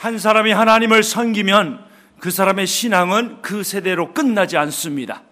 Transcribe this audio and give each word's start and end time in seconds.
한 0.00 0.18
사람이 0.18 0.50
하나님을 0.50 1.02
섬기면 1.02 1.84
그 2.20 2.30
사람의 2.30 2.66
신앙은 2.66 3.42
그 3.42 3.62
세대로 3.62 4.14
끝나지 4.14 4.56
않습니다. 4.56 5.24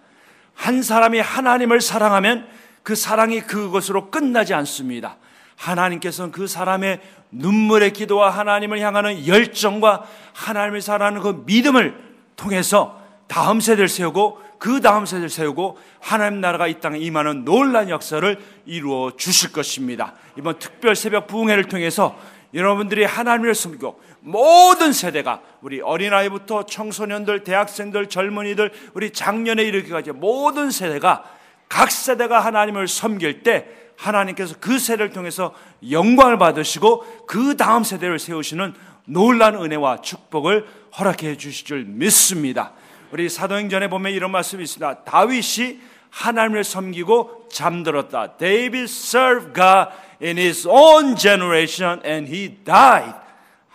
한 0.53 0.83
사람이 0.83 1.19
하나님을 1.19 1.81
사랑하면 1.81 2.47
그 2.83 2.93
사랑이 2.93 3.41
그것으로 3.41 4.11
끝나지 4.11 4.53
않습니다. 4.53 5.17
하나님께서는 5.55 6.31
그 6.31 6.45
사람의 6.45 7.01
눈물의 7.31 7.93
기도와 7.93 8.29
하나님을 8.29 8.79
향하는 8.79 9.25
열정과 9.25 10.03
하나님을 10.33 10.81
사랑하는 10.81 11.21
그 11.21 11.43
믿음을 11.47 11.97
통해서 12.35 13.01
다음 13.25 13.59
세대를 13.61 13.87
세우고 13.87 14.39
그 14.59 14.81
다음 14.81 15.07
세대를 15.07 15.29
세우고 15.29 15.79
하나님 15.99 16.41
나라가 16.41 16.67
이 16.67 16.79
땅에 16.79 16.99
임하는 16.99 17.43
놀란 17.43 17.89
역사를 17.89 18.37
이루어 18.67 19.13
주실 19.17 19.51
것입니다. 19.51 20.13
이번 20.37 20.59
특별 20.59 20.95
새벽 20.95 21.25
부흥회를 21.25 21.63
통해서 21.63 22.15
여러분들이 22.53 23.03
하나님을 23.03 23.53
섬기고 23.53 24.01
모든 24.21 24.93
세대가 24.93 25.41
우리 25.61 25.81
어린아이부터 25.81 26.65
청소년들, 26.65 27.43
대학생들, 27.43 28.07
젊은이들, 28.07 28.71
우리 28.93 29.11
작년에 29.11 29.63
이르기까지 29.63 30.11
모든 30.11 30.71
세대가 30.71 31.23
각 31.67 31.91
세대가 31.91 32.39
하나님을 32.39 32.87
섬길 32.87 33.43
때 33.43 33.67
하나님께서 33.95 34.55
그 34.59 34.79
세대를 34.79 35.11
통해서 35.11 35.53
영광을 35.89 36.37
받으시고 36.37 37.25
그 37.27 37.57
다음 37.57 37.83
세대를 37.83 38.17
세우시는 38.17 38.73
놀란 39.05 39.55
은혜와 39.55 40.01
축복을 40.01 40.67
허락해 40.97 41.37
주실 41.37 41.65
줄 41.65 41.83
믿습니다. 41.85 42.73
우리 43.11 43.27
사도행전에 43.27 43.89
보면 43.89 44.13
이런 44.13 44.31
말씀이 44.31 44.63
있습니다. 44.63 45.03
다윗이 45.03 45.79
하나님을 46.11 46.63
섬기고 46.63 47.49
잠들었다. 47.51 48.37
David 48.37 48.83
served 48.83 49.53
God 49.53 49.91
in 50.21 50.37
his 50.37 50.67
own 50.67 51.15
generation 51.15 52.01
and 52.05 52.31
he 52.33 52.55
died. 52.63 53.28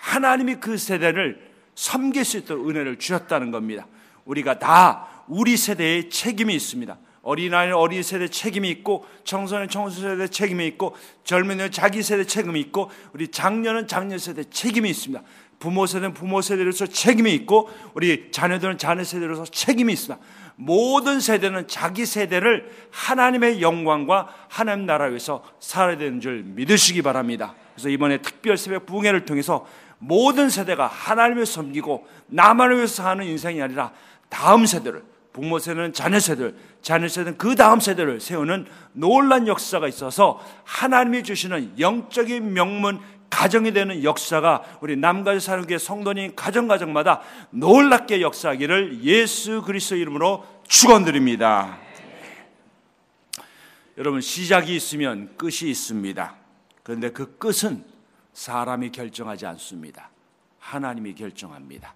하나님이 0.05 0.57
그 0.57 0.77
세대를 0.77 1.41
섬길 1.75 2.25
수 2.27 2.37
있도록 2.37 2.69
은혜를 2.69 2.99
주셨다는 2.99 3.51
겁니다. 3.51 3.87
우리가 4.27 4.59
다 4.59 5.25
우리 5.27 5.57
세대에 5.57 6.11
책임이 6.11 6.55
있습니다. 6.55 6.99
어린아이는 7.23 7.75
어린 7.75 8.03
세대 8.03 8.29
책임이 8.29 8.69
있고 8.69 9.07
청소년 9.25 9.67
청소년 9.71 10.19
세대 10.19 10.31
책임이 10.31 10.67
있고 10.67 10.95
젊은이는 11.25 11.71
자기 11.71 12.03
세대 12.03 12.25
책임이 12.25 12.61
있고 12.61 12.91
우리 13.15 13.29
장년은 13.29 13.89
장년 13.89 14.19
세대 14.19 14.45
책임이 14.45 14.91
있습니다. 14.91 15.25
부모 15.59 15.87
세대는 15.87 16.13
부모 16.13 16.43
세대로서 16.43 16.87
책임이 16.87 17.33
있고 17.37 17.71
우리 17.95 18.31
자녀들은 18.31 18.77
자녀 18.77 19.03
세대로서 19.03 19.47
책임이 19.47 19.95
있습니다. 19.95 20.23
모든 20.57 21.19
세대는 21.19 21.67
자기 21.67 22.05
세대를 22.05 22.71
하나님의 22.91 23.63
영광과 23.63 24.29
하나님 24.51 24.85
나라 24.85 25.07
위해서 25.07 25.43
살아야 25.61 25.97
되는 25.97 26.21
줄 26.21 26.43
믿으시기 26.43 27.01
바랍니다. 27.01 27.55
그래서 27.75 27.89
이번에 27.89 28.19
특별 28.19 28.59
새벽 28.59 28.85
부흥회를 28.85 29.25
통해서 29.25 29.67
모든 30.07 30.51
세대가 30.51 30.87
하나님을 30.87 31.47
섬기고 31.47 32.07
나만을 32.27 32.77
위해서 32.77 33.03
사는 33.03 33.25
인생이 33.25 33.61
아니라 33.63 33.93
다음 34.29 34.67
세대를 34.67 35.03
부모 35.33 35.59
세대는 35.59 35.93
자녀 35.93 36.21
세대를 36.21 36.55
자녀 36.83 37.09
세대는 37.09 37.39
그 37.39 37.57
다음 37.57 37.81
세대를 37.81 38.21
세우는 38.21 38.67
놀란 38.93 39.49
역사가 39.49 39.89
있어서 39.89 40.41
하나님이 40.65 41.23
주시는 41.23 41.79
영적인 41.79 42.53
명문 42.53 43.01
가정이 43.31 43.73
되는 43.73 44.05
역사가 44.05 44.63
우리 44.81 44.97
남가주 44.97 45.41
사는교회 45.41 45.79
성도님 45.79 46.35
가정 46.37 46.69
가정마다 46.69 47.23
놀랍게 47.51 48.21
역사하기를 48.21 49.03
예수 49.03 49.63
그리스도 49.63 49.97
이름으로 49.97 50.45
축원드립니다. 50.69 51.79
여러분 53.97 54.21
시작이 54.21 54.77
있으면 54.77 55.37
끝이 55.37 55.71
있습니다. 55.71 56.35
그런데 56.83 57.11
그 57.11 57.37
끝은 57.39 57.94
사람이 58.35 58.91
결정하지 58.91 59.47
않습니다. 59.47 60.11
하나님이 60.59 61.15
결정합니다. 61.15 61.95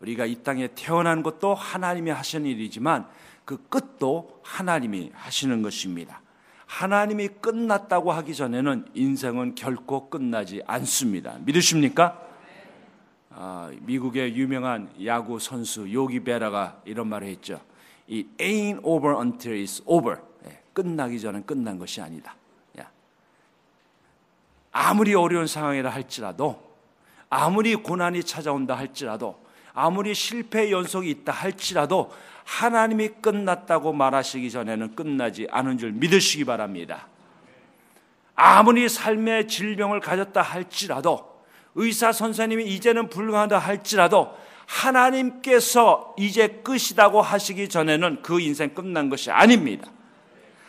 우리가 0.00 0.26
이 0.26 0.36
땅에 0.42 0.68
태어난 0.68 1.22
것도 1.22 1.54
하나님이 1.54 2.10
하시는 2.10 2.46
일이지만 2.46 3.08
그 3.44 3.66
끝도 3.68 4.40
하나님이 4.42 5.12
하시는 5.14 5.62
것입니다. 5.62 6.20
하나님이 6.66 7.28
끝났다고 7.40 8.12
하기 8.12 8.34
전에는 8.34 8.86
인생은 8.92 9.54
결코 9.54 10.10
끝나지 10.10 10.62
않습니다. 10.66 11.38
믿으십니까? 11.40 12.20
아, 13.30 13.70
미국의 13.82 14.36
유명한 14.36 14.90
야구 15.04 15.38
선수 15.38 15.92
요기 15.92 16.24
베라가 16.24 16.80
이런 16.84 17.08
말을 17.08 17.28
했죠. 17.28 17.60
It 18.10 18.28
ain't 18.38 18.80
over 18.82 19.16
until 19.16 19.62
it's 19.62 19.82
over. 19.86 20.20
예, 20.46 20.60
끝나기 20.72 21.20
전엔 21.20 21.44
끝난 21.46 21.78
것이 21.78 22.00
아니다. 22.00 22.34
아무리 24.78 25.14
어려운 25.14 25.46
상황이라 25.46 25.88
할지라도, 25.88 26.62
아무리 27.30 27.74
고난이 27.74 28.22
찾아온다 28.24 28.76
할지라도, 28.76 29.42
아무리 29.72 30.14
실패의 30.14 30.70
연속이 30.70 31.08
있다 31.10 31.32
할지라도 31.32 32.12
하나님이 32.44 33.08
끝났다고 33.22 33.94
말하시기 33.94 34.50
전에는 34.50 34.94
끝나지 34.94 35.48
않은 35.50 35.78
줄 35.78 35.92
믿으시기 35.92 36.44
바랍니다. 36.44 37.08
아무리 38.34 38.86
삶의 38.86 39.48
질병을 39.48 40.00
가졌다 40.00 40.42
할지라도 40.42 41.42
의사 41.74 42.12
선생님이 42.12 42.66
이제는 42.66 43.08
불가하다 43.08 43.58
할지라도 43.58 44.36
하나님께서 44.66 46.14
이제 46.18 46.48
끝이라고 46.48 47.22
하시기 47.22 47.70
전에는 47.70 48.20
그 48.22 48.40
인생 48.40 48.74
끝난 48.74 49.08
것이 49.08 49.30
아닙니다. 49.30 49.90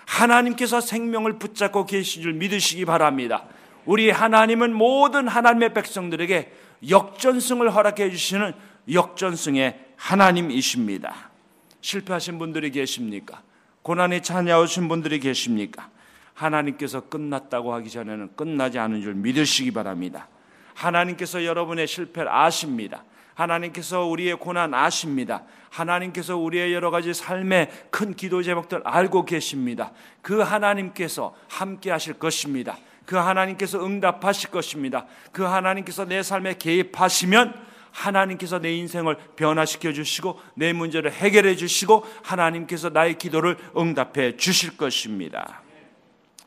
하나님께서 0.05 0.79
생명을 0.79 1.39
붙잡고 1.39 1.85
계신 1.85 2.23
줄 2.23 2.33
믿으시기 2.33 2.85
바랍니다. 2.85 3.43
우리 3.87 4.11
하나님은 4.11 4.73
모든 4.73 5.27
하나님의 5.27 5.73
백성들에게 5.73 6.51
역전승을 6.89 7.73
허락해 7.73 8.11
주시는 8.11 8.53
역전승의 8.91 9.79
하나님이십니다. 9.95 11.31
실패하신 11.79 12.37
분들이 12.37 12.69
계십니까? 12.69 13.41
고난이 13.83 14.21
찾아오신 14.21 14.89
분들이 14.89 15.19
계십니까? 15.19 15.89
하나님께서 16.33 17.07
끝났다고 17.07 17.73
하기 17.75 17.89
전에는 17.89 18.35
끝나지 18.35 18.77
않은 18.77 19.01
줄 19.01 19.15
믿으시기 19.15 19.71
바랍니다. 19.71 20.27
하나님께서 20.75 21.45
여러분의 21.45 21.87
실패를 21.87 22.29
아십니다. 22.29 23.05
하나님께서 23.35 24.05
우리의 24.05 24.35
고난 24.35 24.73
아십니다. 24.73 25.43
하나님께서 25.69 26.35
우리의 26.35 26.73
여러 26.73 26.91
가지 26.91 27.13
삶의 27.13 27.69
큰 27.89 28.13
기도 28.15 28.43
제목들 28.43 28.81
알고 28.83 29.23
계십니다. 29.23 29.93
그 30.21 30.41
하나님께서 30.41 31.33
함께 31.47 31.89
하실 31.89 32.15
것입니다. 32.15 32.77
그 33.07 33.15
하나님께서 33.15 33.83
응답하실 33.83 34.51
것입니다. 34.51 35.07
그 35.31 35.41
하나님께서 35.41 36.03
내 36.03 36.21
삶에 36.21 36.55
개입하시면 36.55 37.67
하나님께서 37.91 38.59
내 38.59 38.75
인생을 38.75 39.15
변화시켜 39.37 39.93
주시고 39.93 40.39
내 40.55 40.73
문제를 40.73 41.13
해결해 41.13 41.55
주시고 41.55 42.05
하나님께서 42.21 42.89
나의 42.89 43.17
기도를 43.17 43.57
응답해 43.77 44.35
주실 44.35 44.75
것입니다. 44.75 45.61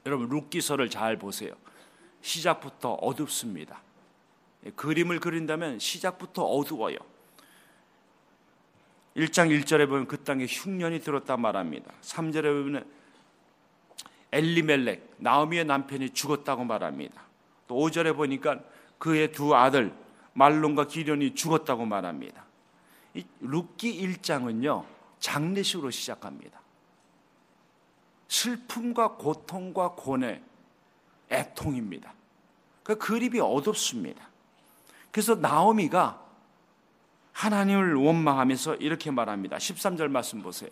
여러분 0.04 0.28
룻기서를 0.28 0.90
잘 0.90 1.16
보세요. 1.16 1.54
시작부터 2.20 2.92
어둡습니다. 2.92 3.80
그림을 4.76 5.18
그린다면 5.18 5.78
시작부터 5.78 6.44
어두워요. 6.44 6.98
1장 9.16 9.48
1절에 9.48 9.88
보면 9.88 10.06
그 10.06 10.18
땅에 10.18 10.44
흉년이 10.44 11.00
들었다 11.00 11.38
말합니다. 11.38 11.90
3절에 12.02 12.42
보면 12.42 12.99
엘리멜렉 14.32 15.16
나오미의 15.18 15.64
남편이 15.64 16.10
죽었다고 16.10 16.64
말합니다. 16.64 17.22
또 17.66 17.76
5절에 17.76 18.16
보니까 18.16 18.60
그의 18.98 19.32
두 19.32 19.54
아들 19.54 19.92
말론과 20.34 20.86
기련이 20.86 21.34
죽었다고 21.34 21.86
말합니다. 21.86 22.44
이 23.14 23.24
룻기 23.40 24.00
1장은요. 24.06 24.84
장례식으로 25.18 25.90
시작합니다. 25.90 26.60
슬픔과 28.28 29.16
고통과 29.16 29.90
고뇌, 29.90 30.40
애통입니다. 31.30 32.14
그 32.82 32.96
그림이 32.96 33.40
어둡습니다. 33.40 34.28
그래서 35.10 35.34
나오미가 35.34 36.24
하나님을 37.32 37.94
원망하면서 37.94 38.76
이렇게 38.76 39.10
말합니다. 39.10 39.56
13절 39.56 40.08
말씀 40.08 40.42
보세요. 40.42 40.70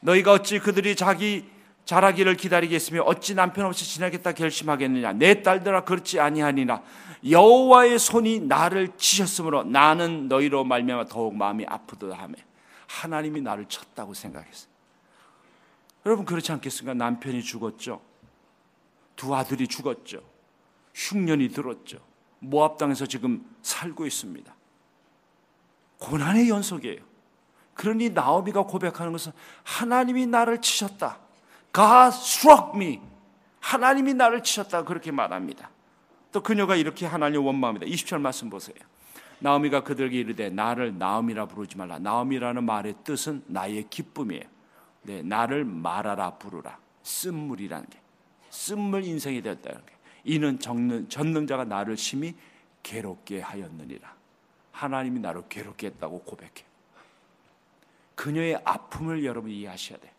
너희가 0.00 0.32
어찌 0.32 0.58
그들이 0.58 0.94
자기 0.94 1.48
자라기를 1.88 2.36
기다리겠으며 2.36 3.00
어찌 3.04 3.34
남편 3.34 3.64
없이 3.64 3.86
지내겠다 3.86 4.32
결심하겠느냐 4.32 5.14
내 5.14 5.42
딸들아 5.42 5.84
그렇지 5.84 6.20
아니하니라 6.20 6.82
여호와의 7.30 7.98
손이 7.98 8.40
나를 8.40 8.90
치셨으므로 8.98 9.64
나는 9.64 10.28
너희로 10.28 10.64
말미암아 10.64 11.06
더욱 11.06 11.34
마음이 11.34 11.64
아프다 11.66 12.08
하며 12.08 12.34
하나님이 12.88 13.40
나를 13.40 13.64
쳤다고 13.64 14.12
생각했어요. 14.12 14.70
여러분 16.04 16.26
그렇지 16.26 16.52
않겠습니까? 16.52 16.92
남편이 16.92 17.42
죽었죠. 17.42 18.02
두 19.16 19.34
아들이 19.34 19.66
죽었죠. 19.66 20.20
흉년이 20.92 21.48
들었죠. 21.48 22.00
모압 22.40 22.76
당에서 22.76 23.06
지금 23.06 23.42
살고 23.62 24.04
있습니다. 24.04 24.54
고난의 26.00 26.50
연속이에요. 26.50 27.00
그러니 27.72 28.10
나오미가 28.10 28.64
고백하는 28.64 29.10
것은 29.12 29.32
하나님이 29.64 30.26
나를 30.26 30.60
치셨다. 30.60 31.27
God 31.72 32.16
struck 32.16 32.72
me. 32.74 33.00
하나님이 33.60 34.14
나를 34.14 34.42
치셨다. 34.42 34.84
그렇게 34.84 35.10
말합니다. 35.10 35.70
또 36.32 36.42
그녀가 36.42 36.76
이렇게 36.76 37.06
하나님 37.06 37.44
원망합니다. 37.44 37.86
20절 37.86 38.20
말씀 38.20 38.50
보세요. 38.50 38.76
나오미가 39.40 39.84
그들에게 39.84 40.18
이르되 40.18 40.50
나를 40.50 40.98
나오미라 40.98 41.46
부르지 41.46 41.76
말라. 41.76 41.98
나오미라는 41.98 42.64
말의 42.64 42.96
뜻은 43.04 43.44
나의 43.46 43.86
기쁨이에요. 43.88 44.42
네, 45.02 45.22
나를 45.22 45.64
말하라 45.64 46.38
부르라. 46.38 46.78
쓴물이라는 47.02 47.88
게 47.88 47.98
쓴물 48.50 49.04
인생이 49.04 49.42
되었다는 49.42 49.86
게 49.86 49.92
이는 50.24 50.58
전능, 50.58 51.08
전능자가 51.08 51.64
나를 51.64 51.96
심히 51.96 52.34
괴롭게 52.82 53.40
하였느니라. 53.40 54.12
하나님이 54.72 55.20
나를 55.20 55.42
괴롭게 55.48 55.88
했다고 55.88 56.20
고백해. 56.20 56.66
그녀의 58.14 58.60
아픔을 58.64 59.24
여러분 59.24 59.50
이해하셔야 59.50 59.98
돼. 59.98 60.12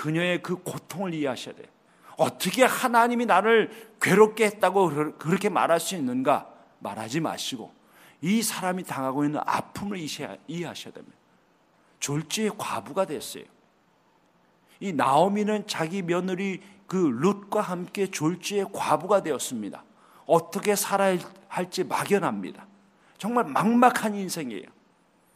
그녀의 0.00 0.42
그 0.42 0.56
고통을 0.56 1.12
이해하셔야 1.12 1.54
돼. 1.54 1.64
어떻게 2.16 2.64
하나님이 2.64 3.26
나를 3.26 3.70
괴롭게 4.00 4.46
했다고 4.46 5.16
그렇게 5.18 5.50
말할 5.50 5.78
수 5.78 5.94
있는가? 5.94 6.48
말하지 6.78 7.20
마시고 7.20 7.70
이 8.22 8.42
사람이 8.42 8.84
당하고 8.84 9.26
있는 9.26 9.40
아픔을 9.44 9.98
이해하셔야 9.98 10.94
됩니다. 10.94 11.16
졸지의 11.98 12.52
과부가 12.56 13.04
됐어요. 13.04 13.44
이 14.80 14.94
나오미는 14.94 15.66
자기 15.66 16.00
며느리 16.00 16.62
그 16.86 16.96
룻과 16.96 17.60
함께 17.60 18.06
졸지의 18.06 18.68
과부가 18.72 19.22
되었습니다. 19.22 19.84
어떻게 20.24 20.76
살아야 20.76 21.18
할지 21.46 21.84
막연합니다. 21.84 22.66
정말 23.18 23.44
막막한 23.44 24.14
인생이에요. 24.14 24.64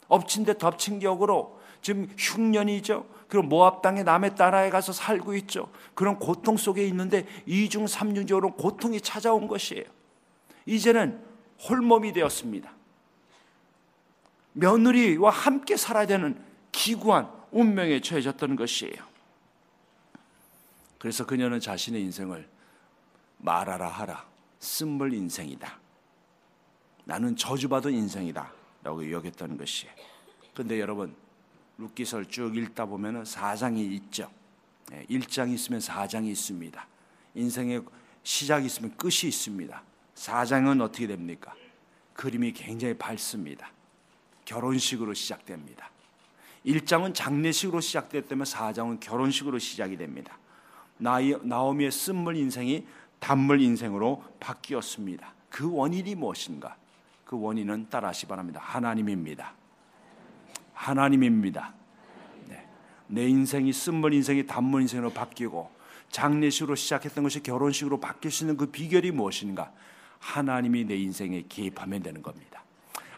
엎친 0.08 0.46
데 0.46 0.56
덮친 0.56 1.00
격으로 1.00 1.60
지금 1.84 2.08
흉년이죠. 2.19 3.06
그리고 3.28 3.46
모압 3.46 3.82
땅의 3.82 4.04
남의 4.04 4.36
나라에 4.38 4.70
가서 4.70 4.94
살고 4.94 5.34
있죠. 5.36 5.70
그런 5.92 6.19
고통 6.19 6.56
속에 6.56 6.82
있는데 6.86 7.26
이중 7.44 7.86
삼중적으로 7.86 8.54
고통이 8.54 9.02
찾아온 9.02 9.46
것이에요. 9.46 9.84
이제는 10.64 11.22
홀몸이 11.69 12.14
되었습니다. 12.14 12.72
며느리와 14.54 15.28
함께 15.28 15.76
살아야 15.76 16.06
되는 16.06 16.42
기구한 16.72 17.31
운명에 17.50 18.00
처해졌던 18.00 18.56
것이에요. 18.56 18.94
그래서 20.98 21.26
그녀는 21.26 21.60
자신의 21.60 22.00
인생을 22.00 22.48
말하라 23.36 23.88
하라 23.88 24.25
쓴물 24.58 25.12
인생이다. 25.12 25.78
나는 27.04 27.36
저주받은 27.36 27.92
인생이다. 27.92 28.50
라고 28.82 29.10
여겼던 29.10 29.58
것이에요. 29.58 29.92
근데 30.54 30.81
여러분 30.81 31.14
룻기서를 31.78 32.26
쭉 32.26 32.56
읽다 32.56 32.86
보면 32.86 33.24
4장이 33.24 33.78
있죠. 33.92 34.30
1장이 34.90 35.54
있으면 35.54 35.80
4장이 35.80 36.28
있습니다. 36.28 36.86
인생의 37.34 37.82
시작이 38.22 38.66
있으면 38.66 38.96
끝이 38.96 39.22
있습니다. 39.24 39.82
4장은 40.14 40.80
어떻게 40.80 41.06
됩니까? 41.06 41.54
그림이 42.14 42.52
굉장히 42.52 42.94
밝습니다. 42.94 43.70
결혼식으로 44.44 45.14
시작됩니다. 45.14 45.90
1장은 46.64 47.14
장례식으로 47.14 47.80
시작됐다면 47.80 48.44
4장은 48.44 49.00
결혼식으로 49.00 49.58
시작이 49.58 49.96
됩니다. 49.96 50.38
나오미의 50.98 51.90
쓴물 51.90 52.36
인생이 52.36 52.86
단물 53.18 53.60
인생으로 53.60 54.22
바뀌었습니다. 54.38 55.34
그 55.50 55.70
원인이 55.70 56.14
무엇인가? 56.14 56.76
그 57.24 57.40
원인은 57.40 57.88
따라하시 57.90 58.26
바랍니다. 58.26 58.60
하나님입니다. 58.62 59.54
하나님입니다. 60.74 61.72
네. 62.48 62.66
내 63.06 63.26
인생이 63.26 63.72
쓴물 63.72 64.12
인생이 64.12 64.46
단물 64.46 64.82
인생으로 64.82 65.10
바뀌고 65.10 65.70
장례식으로 66.10 66.74
시작했던 66.74 67.24
것이 67.24 67.42
결혼식으로 67.42 67.98
바뀔 67.98 68.30
수 68.30 68.44
있는 68.44 68.56
그 68.56 68.66
비결이 68.66 69.10
무엇인가? 69.10 69.72
하나님이 70.20 70.84
내 70.84 70.96
인생에 70.96 71.44
개입하면 71.48 72.02
되는 72.02 72.22
겁니다. 72.22 72.62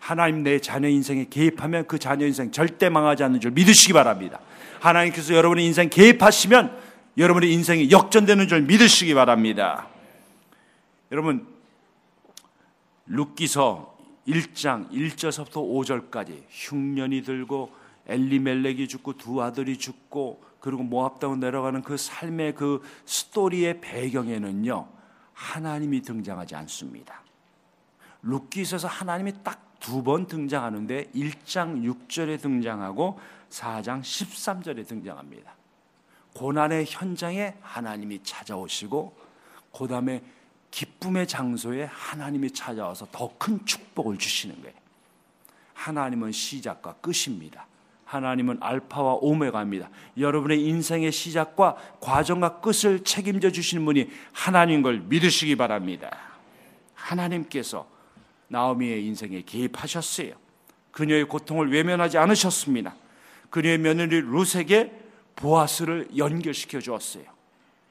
하나님 0.01 0.43
내 0.43 0.61
자녀 0.61 0.89
인생에 0.89 1.27
개입하면 1.29 1.87
그 1.87 1.99
자녀 1.99 2.27
인생 2.27 2.51
절대 2.53 2.89
망하지 2.89 3.25
않는 3.25 3.41
줄 3.41 3.51
믿으시기 3.51 3.93
바랍니다. 3.93 4.41
하나님께서 4.81 5.35
여러분의 5.35 5.67
인생 5.67 5.89
개입하시면 5.89 6.79
여러분의 7.19 7.53
인생이 7.53 7.91
역전되는 7.91 8.47
줄 8.49 8.63
믿으시기 8.63 9.15
바랍니다. 9.15 9.89
여러분 11.11 11.47
룻기서 13.07 13.96
1장 14.27 14.91
1절서부터 14.91 16.11
5절까지 16.11 16.45
흉년이 16.49 17.23
들고 17.23 17.71
엘리멜렉이 18.07 18.89
죽고 18.89 19.17
두 19.17 19.43
아들이 19.43 19.79
죽고 19.79 20.43
그리고 20.61 20.83
모압 20.83 21.21
땅으로 21.21 21.39
내려가는 21.39 21.83
그 21.83 21.97
삶의 21.97 22.55
그 22.55 22.83
스토리의 23.05 23.81
배경에는요 23.81 24.89
하나님이 25.33 26.03
등장하지 26.03 26.55
않습니다. 26.57 27.23
룻기서에서 28.23 28.89
하나님이 28.89 29.33
딱 29.43 29.67
두 29.81 30.03
번 30.03 30.27
등장하는데 30.27 31.11
1장 31.15 31.83
6절에 31.85 32.41
등장하고 32.41 33.19
4장 33.51 34.01
13절에 34.01 34.87
등장합니다. 34.87 35.55
고난의 36.35 36.87
현장에 36.89 37.55
하나님이 37.61 38.23
찾아오시고 38.23 39.17
그 39.77 39.87
다음에 39.87 40.23
기쁨의 40.77 41.27
장소에 41.27 41.85
하나님이 41.85 42.51
찾아와서 42.51 43.09
더 43.11 43.33
큰 43.39 43.65
축복을 43.65 44.19
주시는 44.19 44.61
거예요. 44.61 44.75
하나님은 45.73 46.33
시작과 46.33 46.97
끝입니다. 47.01 47.67
하나님은 48.05 48.59
알파와 48.61 49.15
오메가입니다. 49.15 49.89
여러분의 50.19 50.63
인생의 50.63 51.13
시작과 51.13 51.77
과정과 52.01 52.61
끝을 52.61 53.03
책임져 53.05 53.51
주시는 53.51 53.87
분이 53.87 54.11
하나님 54.33 54.83
걸 54.83 55.01
믿으시기 55.01 55.57
바랍니다. 55.57 56.15
하나님께서 56.95 57.89
나오미의 58.49 59.05
인생에 59.07 59.43
개입하셨어요. 59.43 60.35
그녀의 60.91 61.25
고통을 61.25 61.73
외면하지 61.73 62.19
않으셨습니다. 62.19 62.95
그녀의 63.49 63.79
며느리 63.79 64.21
루세게 64.21 64.93
보아스를 65.37 66.09
연결시켜 66.17 66.81
주었어요. 66.81 67.36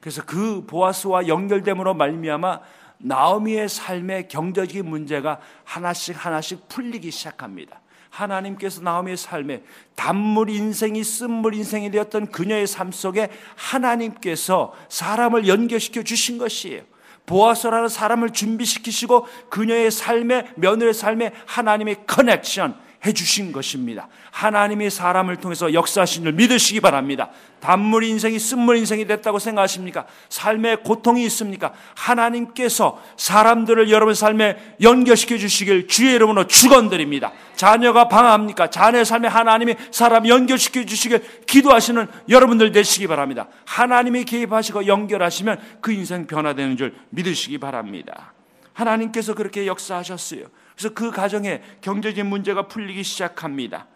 그래서 0.00 0.22
그 0.24 0.64
보아스와 0.66 1.26
연결됨으로 1.28 1.94
말미암아 1.94 2.60
나오미의 2.98 3.68
삶의 3.68 4.28
경제적인 4.28 4.88
문제가 4.88 5.40
하나씩 5.64 6.24
하나씩 6.24 6.68
풀리기 6.68 7.10
시작합니다. 7.10 7.80
하나님께서 8.10 8.80
나오미의 8.80 9.16
삶에 9.16 9.62
단물 9.94 10.48
인생이 10.48 11.04
쓴물 11.04 11.54
인생이 11.54 11.90
되었던 11.90 12.30
그녀의 12.30 12.66
삶 12.66 12.90
속에 12.90 13.28
하나님께서 13.56 14.74
사람을 14.88 15.48
연결시켜 15.48 16.02
주신 16.02 16.38
것이에요. 16.38 16.82
보아서라는 17.26 17.88
사람을 17.88 18.30
준비시키시고 18.30 19.26
그녀의 19.50 19.90
삶에 19.90 20.52
며느리의 20.56 20.94
삶에 20.94 21.32
하나님의 21.44 22.06
커넥션 22.06 22.85
해 23.06 23.12
주신 23.12 23.52
것입니다. 23.52 24.08
하나님이 24.32 24.90
사람을 24.90 25.36
통해서 25.36 25.72
역사하신 25.72 26.24
줄 26.24 26.32
믿으시기 26.32 26.80
바랍니다. 26.80 27.30
단물 27.60 28.04
인생이 28.04 28.38
쓴물 28.38 28.76
인생이 28.76 29.06
됐다고 29.06 29.38
생각하십니까? 29.38 30.06
삶에 30.28 30.76
고통이 30.76 31.24
있습니까? 31.26 31.72
하나님께서 31.94 33.02
사람들을 33.16 33.90
여러분 33.90 34.14
삶에 34.14 34.74
연결시켜 34.82 35.38
주시길 35.38 35.88
주의 35.88 36.14
이름으로 36.14 36.46
축원드립니다. 36.46 37.32
자녀가 37.54 38.08
방합니까? 38.08 38.68
자녀의 38.68 39.04
삶에 39.04 39.28
하나님이 39.28 39.76
사람 39.90 40.28
연결시켜 40.28 40.84
주시길 40.84 41.44
기도하시는 41.46 42.06
여러분들 42.28 42.72
되시기 42.72 43.06
바랍니다. 43.06 43.48
하나님이 43.64 44.24
개입하시고 44.24 44.86
연결하시면 44.86 45.60
그 45.80 45.92
인생 45.92 46.26
변화되는 46.26 46.76
줄 46.76 46.94
믿으시기 47.10 47.58
바랍니다. 47.58 48.34
하나님께서 48.74 49.34
그렇게 49.34 49.66
역사하셨어요. 49.66 50.44
그래서 50.76 50.94
그 50.94 51.10
가정에 51.10 51.62
경제적인 51.80 52.26
문제가 52.26 52.68
풀리기 52.68 53.02
시작합니다. 53.02 53.86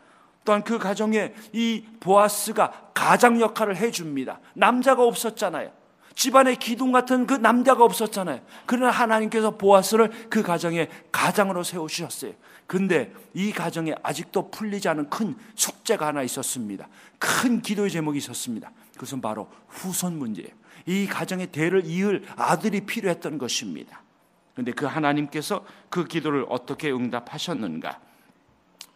또한 0.45 0.65
그 0.65 0.79
가정에 0.79 1.35
이 1.53 1.85
보아스가 2.01 2.91
가장 2.95 3.41
역할을 3.41 3.77
해줍니다. 3.77 4.41
남자가 4.55 5.05
없었잖아요. 5.05 5.71
집안에 6.15 6.55
기둥 6.57 6.93
같은 6.93 7.27
그 7.27 7.35
남자가 7.35 7.85
없었잖아요. 7.85 8.41
그러나 8.67 8.91
하나님께서 8.91 9.57
보아스를 9.57 10.11
그 10.29 10.43
가정에 10.43 10.89
가장으로 11.13 11.63
세우셨어요. 11.63 12.33
근데 12.67 13.13
이 13.35 13.53
가정에 13.53 13.95
아직도 14.03 14.51
풀리지 14.51 14.89
않은 14.89 15.11
큰 15.11 15.37
숙제가 15.55 16.07
하나 16.07 16.23
있었습니다. 16.23 16.89
큰 17.19 17.61
기도의 17.63 17.91
제목이 17.91 18.19
있었습니다. 18.19 18.71
그것은 18.95 19.21
바로 19.21 19.49
후손 19.69 20.19
문제예요. 20.19 20.51
이 20.87 21.07
가정의 21.07 21.49
대를 21.49 21.85
이을 21.85 22.25
아들이 22.37 22.81
필요했던 22.83 23.39
것입니다. 23.39 24.03
그런데 24.55 24.73
그 24.73 24.87
하나님께서 24.87 25.65
그 25.89 26.05
기도를 26.05 26.47
어떻게 26.49 26.91
응답하셨는가? 26.91 28.01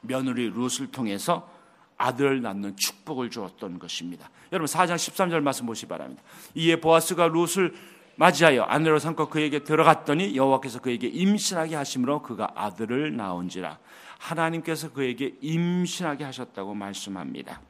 며느리 0.01 0.51
룻을 0.51 0.91
통해서 0.91 1.51
아들을 1.97 2.43
낳는 2.43 2.77
축복을 2.77 3.31
주었던 3.31 3.79
것입니다. 3.79 4.29
여러분 4.53 4.67
4장 4.67 4.97
13절 4.97 5.41
말씀 5.41 5.67
보시 5.67 5.83
기 5.83 5.89
바랍니다. 5.89 6.23
이에 6.55 6.81
보아스가 6.81 7.29
룻을 7.29 7.75
맞이하여 8.17 8.63
아내로 8.63 8.99
삼고 8.99 9.29
그에게 9.29 9.61
들어갔더니 9.61 10.37
여호와께서 10.37 10.81
그에게 10.81 11.09
임신하게 11.09 11.75
하심으로 11.77 12.23
그가 12.23 12.51
아들을 12.55 13.17
낳은지라 13.17 13.79
하나님께서 14.19 14.93
그에게 14.93 15.35
임신하게 15.41 16.25
하셨다고 16.25 16.75
말씀합니다. 16.75 17.61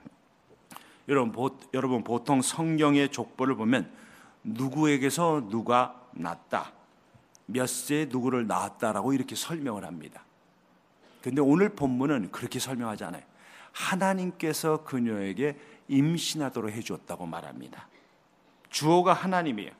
여러분 1.09 2.05
보통 2.05 2.43
성경의 2.43 3.11
족보를 3.11 3.57
보면 3.57 3.91
누구에게서 4.43 5.49
누가 5.51 6.01
낳다 6.13 6.73
몇 7.47 7.69
세에 7.69 8.07
누구를 8.07 8.47
낳았다라고 8.47 9.13
이렇게 9.13 9.35
설명을 9.35 9.85
합니다. 9.85 10.25
근데 11.23 11.41
오늘 11.41 11.71
본문은 11.71 12.31
그렇게 12.33 12.59
설명하지 12.59 13.05
않아요. 13.05 13.23
하나님께서 13.73 14.85
그녀에게 14.85 15.59
임신하도록 15.89 16.71
해주었다고 16.71 17.27
말합니다. 17.27 17.89
주어가 18.71 19.13
하나님이에요. 19.13 19.71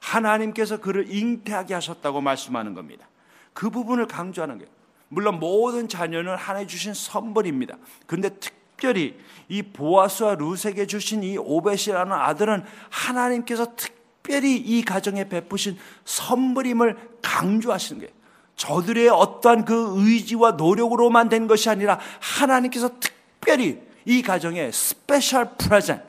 하나님께서 0.00 0.80
그를 0.80 1.10
잉태하게 1.10 1.74
하셨다고 1.74 2.20
말씀하는 2.20 2.74
겁니다. 2.74 3.08
그 3.52 3.70
부분을 3.70 4.06
강조하는 4.06 4.58
거예요. 4.58 4.70
물론 5.08 5.38
모든 5.38 5.88
자녀는 5.88 6.36
하나님 6.36 6.68
주신 6.68 6.92
선물입니다. 6.92 7.76
근데 8.06 8.28
특별히 8.38 9.18
이 9.48 9.62
보아스와 9.62 10.34
룻에게 10.34 10.86
주신 10.86 11.22
이 11.22 11.38
오벳이라는 11.38 12.12
아들은 12.12 12.64
하나님께서 12.90 13.76
특별히 13.76 14.56
이 14.56 14.82
가정에 14.82 15.28
베푸신 15.28 15.78
선물임을 16.04 17.18
강조하시는 17.22 18.00
거예요. 18.00 18.12
저들의 18.56 19.08
어떠한 19.08 19.64
그 19.64 19.94
의지와 19.96 20.52
노력으로만 20.52 21.28
된 21.28 21.46
것이 21.46 21.68
아니라 21.68 22.00
하나님께서 22.20 22.90
특별히 22.98 23.80
이 24.04 24.22
가정에 24.22 24.70
special 24.72 25.54
present, 25.56 26.02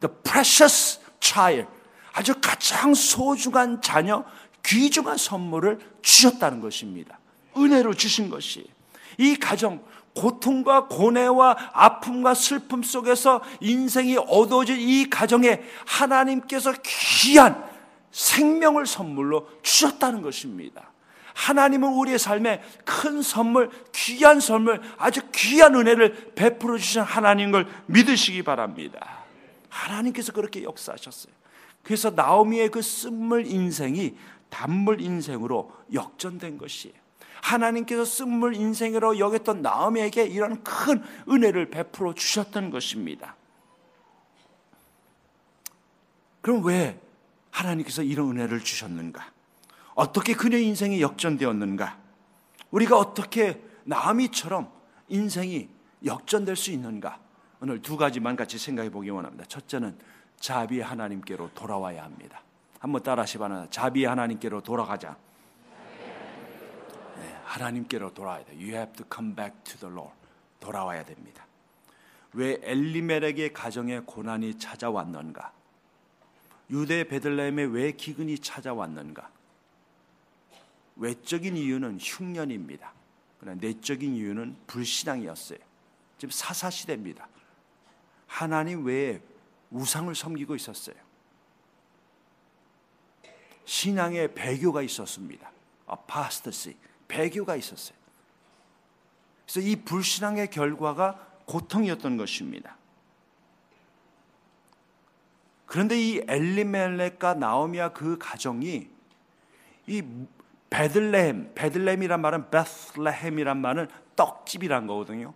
the 0.00 0.14
precious 0.22 1.00
child, 1.20 1.68
아주 2.12 2.34
가장 2.40 2.94
소중한 2.94 3.80
자녀, 3.80 4.24
귀중한 4.64 5.16
선물을 5.16 5.78
주셨다는 6.02 6.60
것입니다. 6.60 7.18
은혜로 7.56 7.94
주신 7.94 8.28
것이. 8.28 8.66
이 9.16 9.36
가정, 9.36 9.82
고통과 10.14 10.86
고뇌와 10.86 11.56
아픔과 11.72 12.34
슬픔 12.34 12.82
속에서 12.82 13.40
인생이 13.60 14.16
어두워진 14.16 14.76
이 14.80 15.08
가정에 15.08 15.62
하나님께서 15.86 16.74
귀한 16.82 17.64
생명을 18.10 18.86
선물로 18.86 19.48
주셨다는 19.62 20.22
것입니다. 20.22 20.90
하나님은 21.34 21.90
우리의 21.90 22.18
삶에 22.18 22.62
큰 22.84 23.22
선물, 23.22 23.70
귀한 23.94 24.40
선물, 24.40 24.80
아주 24.96 25.20
귀한 25.32 25.76
은혜를 25.76 26.32
베풀어 26.34 26.78
주신 26.78 27.02
하나님인 27.02 27.52
걸 27.52 27.68
믿으시기 27.86 28.42
바랍니다. 28.42 29.18
하나님께서 29.68 30.32
그렇게 30.32 30.64
역사하셨어요. 30.64 31.32
그래서 31.84 32.10
나오미의 32.10 32.70
그 32.70 32.82
쓴물 32.82 33.46
인생이 33.46 34.16
단물 34.50 35.00
인생으로 35.00 35.70
역전된 35.92 36.58
것이에요. 36.58 37.07
하나님께서 37.42 38.04
쓴물 38.04 38.54
인생으로 38.54 39.18
여겼던 39.18 39.62
나오미에게 39.62 40.24
이런 40.24 40.62
큰 40.62 41.02
은혜를 41.28 41.70
베풀어 41.70 42.14
주셨던 42.14 42.70
것입니다. 42.70 43.36
그럼 46.40 46.64
왜 46.64 47.00
하나님께서 47.50 48.02
이런 48.02 48.30
은혜를 48.30 48.60
주셨는가? 48.60 49.32
어떻게 49.94 50.34
그녀의 50.34 50.66
인생이 50.66 51.00
역전되었는가? 51.00 51.98
우리가 52.70 52.96
어떻게 52.98 53.62
나미처럼 53.84 54.70
인생이 55.08 55.68
역전될 56.04 56.56
수 56.56 56.70
있는가? 56.70 57.18
오늘 57.60 57.82
두 57.82 57.96
가지만 57.96 58.36
같이 58.36 58.58
생각해 58.58 58.90
보기 58.90 59.10
원합니다. 59.10 59.44
첫째는 59.46 59.98
자비 60.38 60.80
하나님께로 60.80 61.50
돌아와야 61.54 62.04
합니다. 62.04 62.40
한번 62.78 63.02
따라하시 63.02 63.38
바랍니다. 63.38 63.68
자비 63.70 64.04
하나님께로 64.04 64.62
돌아가자. 64.62 65.16
네, 67.48 67.52
하나님께로 67.52 68.12
돌아와야 68.12 68.44
돼. 68.44 68.52
You 68.52 68.72
have 68.72 68.92
to 68.92 69.06
come 69.12 69.34
back 69.34 69.56
to 69.64 69.78
the 69.78 69.92
Lord. 69.92 70.14
돌아와야 70.60 71.04
됩니다. 71.04 71.46
왜 72.34 72.58
엘리멜렉의 72.62 73.54
가정에 73.54 74.00
고난이 74.00 74.58
찾아왔는가? 74.58 75.52
유대 76.70 77.04
베들레헴에 77.04 77.64
왜 77.64 77.92
기근이 77.92 78.38
찾아왔는가? 78.38 79.30
외적인 80.96 81.56
이유는 81.56 81.98
흉년입니다. 82.00 82.92
그러나 83.40 83.58
내적인 83.60 84.14
이유는 84.14 84.56
불신앙이었어요. 84.66 85.58
지금 86.18 86.30
사사 86.30 86.68
시대입니다. 86.68 87.28
하나님 88.26 88.84
외에 88.84 89.22
우상을 89.70 90.14
섬기고 90.14 90.54
있었어요. 90.56 90.96
신앙에 93.64 94.34
배교가 94.34 94.82
있었습니다. 94.82 95.50
아파스터시, 95.86 96.76
배교가 97.08 97.56
있었어요. 97.56 97.96
그래서 99.44 99.66
이 99.66 99.76
불신앙의 99.76 100.50
결과가 100.50 101.26
고통이었던 101.46 102.16
것입니다. 102.18 102.76
그런데 105.66 106.00
이 106.00 106.22
엘리멜렉과 106.26 107.34
나오미와 107.34 107.92
그 107.92 108.18
가정이 108.18 108.88
이 109.86 110.02
베들레헴, 110.70 111.52
베들레헴이란 111.54 112.20
말은 112.20 112.50
베슬레헴이란 112.50 113.58
말은 113.58 113.88
떡집이란 114.16 114.86
거거든요. 114.86 115.32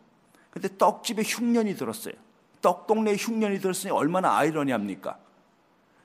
근데 0.51 0.69
떡집에 0.77 1.23
흉년이 1.23 1.75
들었어요. 1.77 2.15
떡 2.61 2.87
동네에 2.87 3.17
흉년이 3.17 3.61
들었으니 3.61 3.93
얼마나 3.93 4.37
아이러니합니까? 4.37 5.19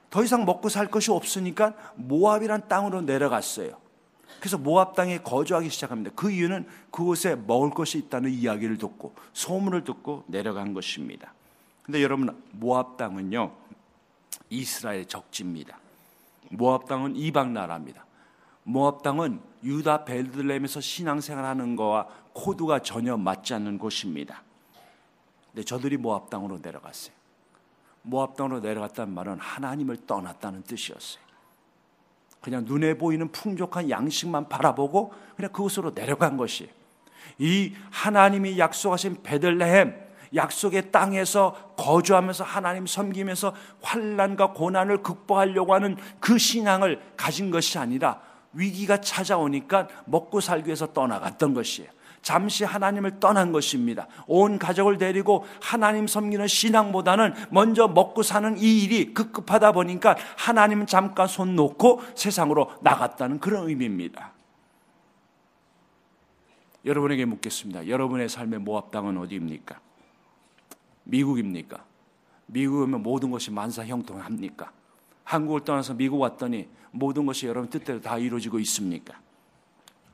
더 0.09 0.23
이상 0.23 0.45
먹고 0.45 0.69
살 0.69 0.87
것이 0.87 1.11
없으니까 1.11 1.73
모압이란 1.95 2.67
땅으로 2.67 3.01
내려갔어요. 3.01 3.77
그래서 4.39 4.57
모압 4.57 4.95
땅에 4.95 5.19
거주하기 5.19 5.69
시작합니다. 5.69 6.11
그 6.15 6.31
이유는 6.31 6.67
그곳에 6.91 7.35
먹을 7.35 7.69
것이 7.71 7.97
있다는 7.97 8.31
이야기를 8.31 8.77
듣고 8.77 9.15
소문을 9.33 9.83
듣고 9.83 10.23
내려간 10.27 10.73
것입니다. 10.73 11.33
근데 11.83 12.03
여러분 12.03 12.41
모압 12.51 12.97
땅은요 12.97 13.51
이스라엘 14.49 15.05
적지입니다. 15.05 15.79
모압 16.49 16.87
땅은 16.87 17.15
이방 17.15 17.53
나라입니다. 17.53 18.05
모압 18.63 19.01
땅은 19.01 19.39
유다 19.63 20.05
베들레헴에서 20.05 20.81
신앙생활하는 20.81 21.75
거와 21.75 22.07
코드가 22.33 22.79
전혀 22.79 23.17
맞지 23.17 23.53
않는 23.55 23.77
곳입니다. 23.79 24.43
근데 25.51 25.63
저들이 25.63 25.97
모압 25.97 26.29
땅으로 26.29 26.59
내려갔어요. 26.61 27.15
모압 28.03 28.35
땅으로 28.35 28.59
내려갔다는 28.59 29.13
말은 29.13 29.39
하나님을 29.39 30.05
떠났다는 30.05 30.63
뜻이었어요. 30.63 31.26
그냥 32.47 32.63
눈에 32.65 32.93
보이는 32.93 33.29
풍족한 33.29 33.89
양식만 33.89 34.47
바라보고 34.47 35.13
그냥 35.35 35.51
그곳으로 35.51 35.91
내려간 35.93 36.37
것이 36.37 36.69
이 37.37 37.73
하나님이 37.91 38.57
약속하신 38.57 39.17
베들레헴 39.21 40.07
약속의 40.33 40.93
땅에서 40.93 41.73
거주하면서 41.75 42.45
하나님 42.45 42.87
섬기면서 42.87 43.53
환란과 43.81 44.53
고난을 44.53 45.03
극복하려고 45.03 45.73
하는 45.73 45.97
그 46.21 46.37
신앙을 46.37 47.01
가진 47.17 47.51
것이 47.51 47.79
아니라 47.79 48.21
위기가 48.53 49.01
찾아오니까 49.01 49.89
먹고 50.05 50.39
살기 50.39 50.67
위해서 50.67 50.93
떠나갔던 50.93 51.53
것이에요. 51.53 51.89
잠시 52.27 52.65
하나님을 52.65 53.21
떠난 53.21 53.53
것입니다. 53.53 54.05
온 54.27 54.59
가족을 54.59 54.97
데리고 54.97 55.45
하나님 55.61 56.07
섬기는 56.07 56.45
신앙보다는 56.45 57.33
먼저 57.51 57.87
먹고 57.87 58.21
사는 58.21 58.57
이 58.57 58.83
일이 58.83 59.13
급급하다 59.13 59.71
보니까 59.71 60.17
하나님은 60.35 60.87
잠깐 60.87 61.29
손 61.29 61.55
놓고 61.55 62.01
세상으로 62.15 62.73
나갔다는 62.81 63.39
그런 63.39 63.69
의미입니다. 63.69 64.33
여러분에게 66.83 67.23
묻겠습니다. 67.23 67.87
여러분의 67.87 68.27
삶의 68.27 68.59
모압 68.59 68.91
당은 68.91 69.17
어디입니까? 69.19 69.79
미국입니까? 71.05 71.85
미국이면 72.47 73.03
모든 73.03 73.31
것이 73.31 73.51
만사형통합니까? 73.51 74.69
한국을 75.23 75.61
떠나서 75.61 75.93
미국 75.93 76.19
왔더니 76.19 76.67
모든 76.91 77.25
것이 77.25 77.47
여러분 77.47 77.69
뜻대로 77.69 78.01
다 78.01 78.17
이루어지고 78.17 78.59
있습니까? 78.59 79.17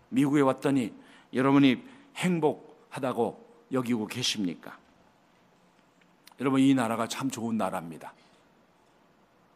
미국에 0.10 0.42
왔더니 0.42 0.94
여러분이 1.34 1.93
행복하다고 2.16 3.44
여기고 3.72 4.08
계십니까? 4.08 4.78
여러분 6.40 6.62
이 6.62 6.74
나라가 6.74 7.08
참 7.08 7.30
좋은 7.30 7.58
나라입니다. 7.58 8.14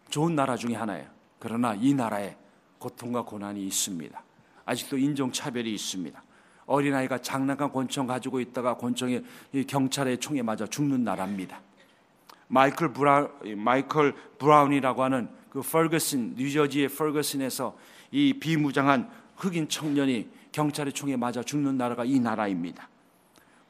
좋은 0.09 0.35
나라 0.35 0.55
중에 0.55 0.75
하나예요. 0.75 1.07
그러나 1.39 1.73
이 1.75 1.93
나라에 1.93 2.35
고통과 2.79 3.23
고난이 3.23 3.65
있습니다. 3.65 4.23
아직도 4.65 4.97
인종차별이 4.97 5.73
있습니다. 5.73 6.23
어린아이가 6.65 7.19
장난감 7.19 7.71
권총 7.71 8.07
가지고 8.07 8.39
있다가 8.39 8.77
권총에 8.77 9.23
경찰의 9.67 10.19
총에 10.19 10.41
맞아 10.41 10.67
죽는 10.67 11.03
나라입니다. 11.03 11.61
마이클 12.49 12.93
브라운, 12.93 13.29
마이클 13.57 14.13
브라운이라고 14.37 15.03
하는 15.03 15.29
그 15.49 15.61
퍼거슨, 15.61 16.35
뉴저지의 16.35 16.89
퍼거슨에서 16.89 17.77
이 18.11 18.33
비무장한 18.33 19.09
흑인 19.35 19.67
청년이 19.67 20.29
경찰의 20.51 20.93
총에 20.93 21.15
맞아 21.15 21.43
죽는 21.43 21.77
나라가 21.77 22.05
이 22.05 22.19
나라입니다. 22.19 22.89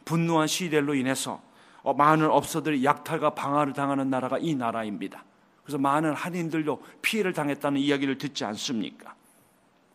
분노한 0.05 0.47
시위대로 0.47 0.95
인해서 0.95 1.41
어, 1.83 1.93
많은 1.93 2.29
업소들이 2.29 2.83
약탈과 2.83 3.31
방화를 3.31 3.73
당하는 3.73 4.09
나라가 4.09 4.37
이 4.37 4.55
나라입니다. 4.55 5.23
그래서 5.63 5.77
많은 5.77 6.13
한인들도 6.13 6.81
피해를 7.01 7.33
당했다는 7.33 7.79
이야기를 7.79 8.17
듣지 8.17 8.45
않습니까? 8.45 9.15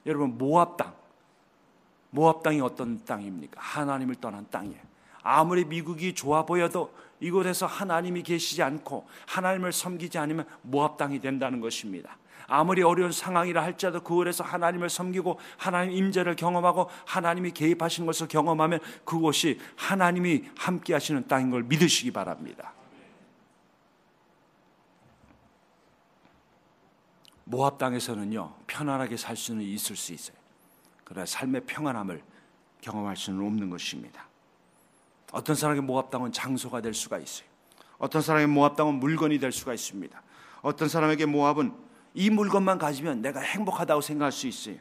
여러분 0.06 0.36
모압 0.36 0.76
땅, 0.76 0.94
모압 2.10 2.42
땅이 2.42 2.60
어떤 2.60 3.04
땅입니까? 3.04 3.60
하나님을 3.60 4.16
떠난 4.16 4.46
땅이에요. 4.50 4.80
아무리 5.22 5.64
미국이 5.64 6.14
좋아 6.14 6.44
보여도 6.44 6.92
이곳에서 7.22 7.66
하나님이 7.66 8.22
계시지 8.22 8.62
않고 8.62 9.06
하나님을 9.26 9.72
섬기지 9.72 10.18
않으면 10.18 10.44
모압 10.62 10.96
땅이 10.96 11.20
된다는 11.20 11.60
것입니다. 11.60 12.18
아무리 12.48 12.82
어려운 12.82 13.12
상황이라 13.12 13.62
할지라도 13.62 14.02
그 14.02 14.20
을에서 14.20 14.42
하나님을 14.44 14.90
섬기고 14.90 15.38
하나님 15.56 15.96
임재를 15.96 16.36
경험하고 16.36 16.90
하나님이 17.06 17.52
개입하신 17.52 18.04
것을 18.04 18.28
경험하면 18.28 18.80
그곳이 19.04 19.60
하나님이 19.76 20.44
함께 20.58 20.92
하시는 20.92 21.26
땅인 21.28 21.50
걸 21.50 21.62
믿으시기 21.62 22.10
바랍니다. 22.10 22.74
모압 27.44 27.78
땅에서는요 27.78 28.54
편안하게 28.66 29.16
살 29.16 29.36
수는 29.36 29.62
있을 29.62 29.94
수 29.96 30.12
있어요. 30.12 30.36
그러나 31.04 31.24
삶의 31.24 31.62
평안함을 31.66 32.22
경험할 32.80 33.16
수는 33.16 33.46
없는 33.46 33.70
것입니다. 33.70 34.31
어떤 35.32 35.56
사람에게 35.56 35.80
모압 35.80 36.10
땅은 36.10 36.30
장소가 36.32 36.80
될 36.80 36.94
수가 36.94 37.18
있어요. 37.18 37.46
어떤 37.98 38.22
사람에게 38.22 38.46
모압 38.46 38.76
땅은 38.76 38.94
물건이 38.94 39.38
될 39.38 39.50
수가 39.50 39.74
있습니다. 39.74 40.22
어떤 40.60 40.88
사람에게 40.88 41.26
모압은 41.26 41.72
이 42.14 42.30
물건만 42.30 42.78
가지면 42.78 43.22
내가 43.22 43.40
행복하다고 43.40 44.00
생각할 44.00 44.30
수 44.30 44.46
있어요. 44.46 44.76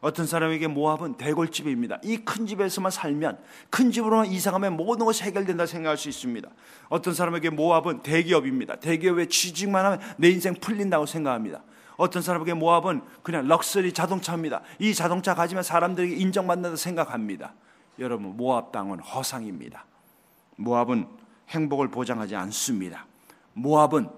어떤 0.00 0.26
사람에게 0.26 0.66
모압은 0.66 1.14
대골집입니다. 1.14 2.00
이 2.02 2.18
큰 2.24 2.44
집에서만 2.46 2.90
살면 2.90 3.38
큰 3.70 3.92
집으로만 3.92 4.26
이상하면 4.26 4.76
모든 4.76 5.06
것이 5.06 5.22
해결된다 5.22 5.64
생각할 5.64 5.96
수 5.96 6.08
있습니다. 6.08 6.48
어떤 6.88 7.14
사람에게 7.14 7.50
모압은 7.50 8.02
대기업입니다. 8.02 8.76
대기업에 8.76 9.26
취직만 9.26 9.84
하면 9.84 10.00
내 10.16 10.28
인생 10.28 10.54
풀린다고 10.54 11.06
생각합니다. 11.06 11.62
어떤 11.96 12.20
사람에게 12.20 12.54
모압은 12.54 13.02
그냥 13.22 13.46
럭셔리 13.46 13.92
자동차입니다. 13.92 14.62
이 14.80 14.92
자동차 14.92 15.36
가지면 15.36 15.62
사람들에게 15.62 16.16
인정받는다 16.16 16.76
생각합니다. 16.76 17.54
여러분 18.00 18.36
모압 18.36 18.72
땅은 18.72 18.98
허상입니다. 18.98 19.84
모압은 20.62 21.06
행복을 21.48 21.88
보장하지 21.88 22.36
않습니다. 22.36 23.06
모압은 23.54 24.08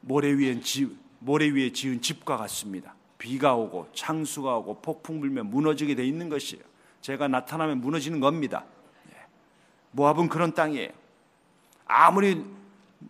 모래 0.00 0.32
위에 0.32 0.60
집, 0.60 0.96
모래 1.18 1.48
위에 1.48 1.72
지은 1.72 2.00
집과 2.00 2.36
같습니다. 2.36 2.94
비가 3.18 3.54
오고 3.54 3.88
창수가 3.94 4.58
오고 4.58 4.80
폭풍 4.82 5.20
불면 5.20 5.48
무너지게 5.50 5.94
돼 5.94 6.06
있는 6.06 6.28
것이에요. 6.28 6.62
제가 7.00 7.28
나타나면 7.28 7.80
무너지는 7.80 8.20
겁니다. 8.20 8.64
예. 9.10 9.16
모압은 9.92 10.28
그런 10.28 10.52
땅이에요. 10.54 10.90
아무리 11.86 12.44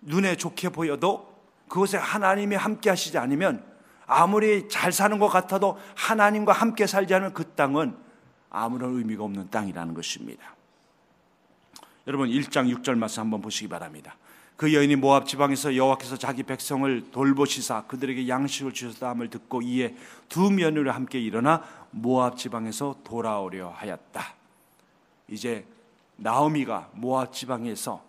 눈에 0.03 0.37
좋게 0.37 0.71
보여도 0.71 1.35
그곳에 1.69 1.97
하나님이 1.97 2.57
함께 2.57 2.91
하시지 2.91 3.19
않으면 3.19 3.65
아무리 4.07 4.69
잘 4.69 4.93
사는 4.93 5.19
것 5.19 5.29
같아도 5.29 5.79
하나님과 5.97 6.53
함께 6.53 6.87
살지 6.87 7.15
않은 7.15 7.35
그 7.35 7.45
땅은 7.55 7.97
아무런 8.51 8.97
의미가 8.97 9.25
없는 9.25 9.51
땅이라는 9.51 9.95
것입니다. 9.95 10.54
여러분 12.07 12.29
1장 12.29 12.71
6절 12.77 12.99
말씀 12.99 13.23
한번 13.23 13.41
보시기 13.41 13.69
바랍니다. 13.69 14.17
그 14.57 14.73
여인이 14.73 14.97
모압 14.97 15.27
지방에서 15.27 15.75
여호와께서 15.75 16.17
자기 16.17 16.43
백성을 16.43 17.11
돌보시사 17.11 17.87
그들에게 17.87 18.29
양식을 18.29 18.73
주셨다 18.73 19.09
함을 19.11 19.31
듣고 19.31 19.63
이에 19.63 19.97
두 20.29 20.51
며느리 20.51 20.89
함께 20.91 21.19
일어나 21.19 21.65
모압 21.91 22.37
지방에서 22.37 22.97
돌아오려 23.05 23.71
하였다. 23.71 24.23
이제 25.29 25.65
나오미가 26.17 26.91
모압 26.93 27.33
지방에서 27.33 28.05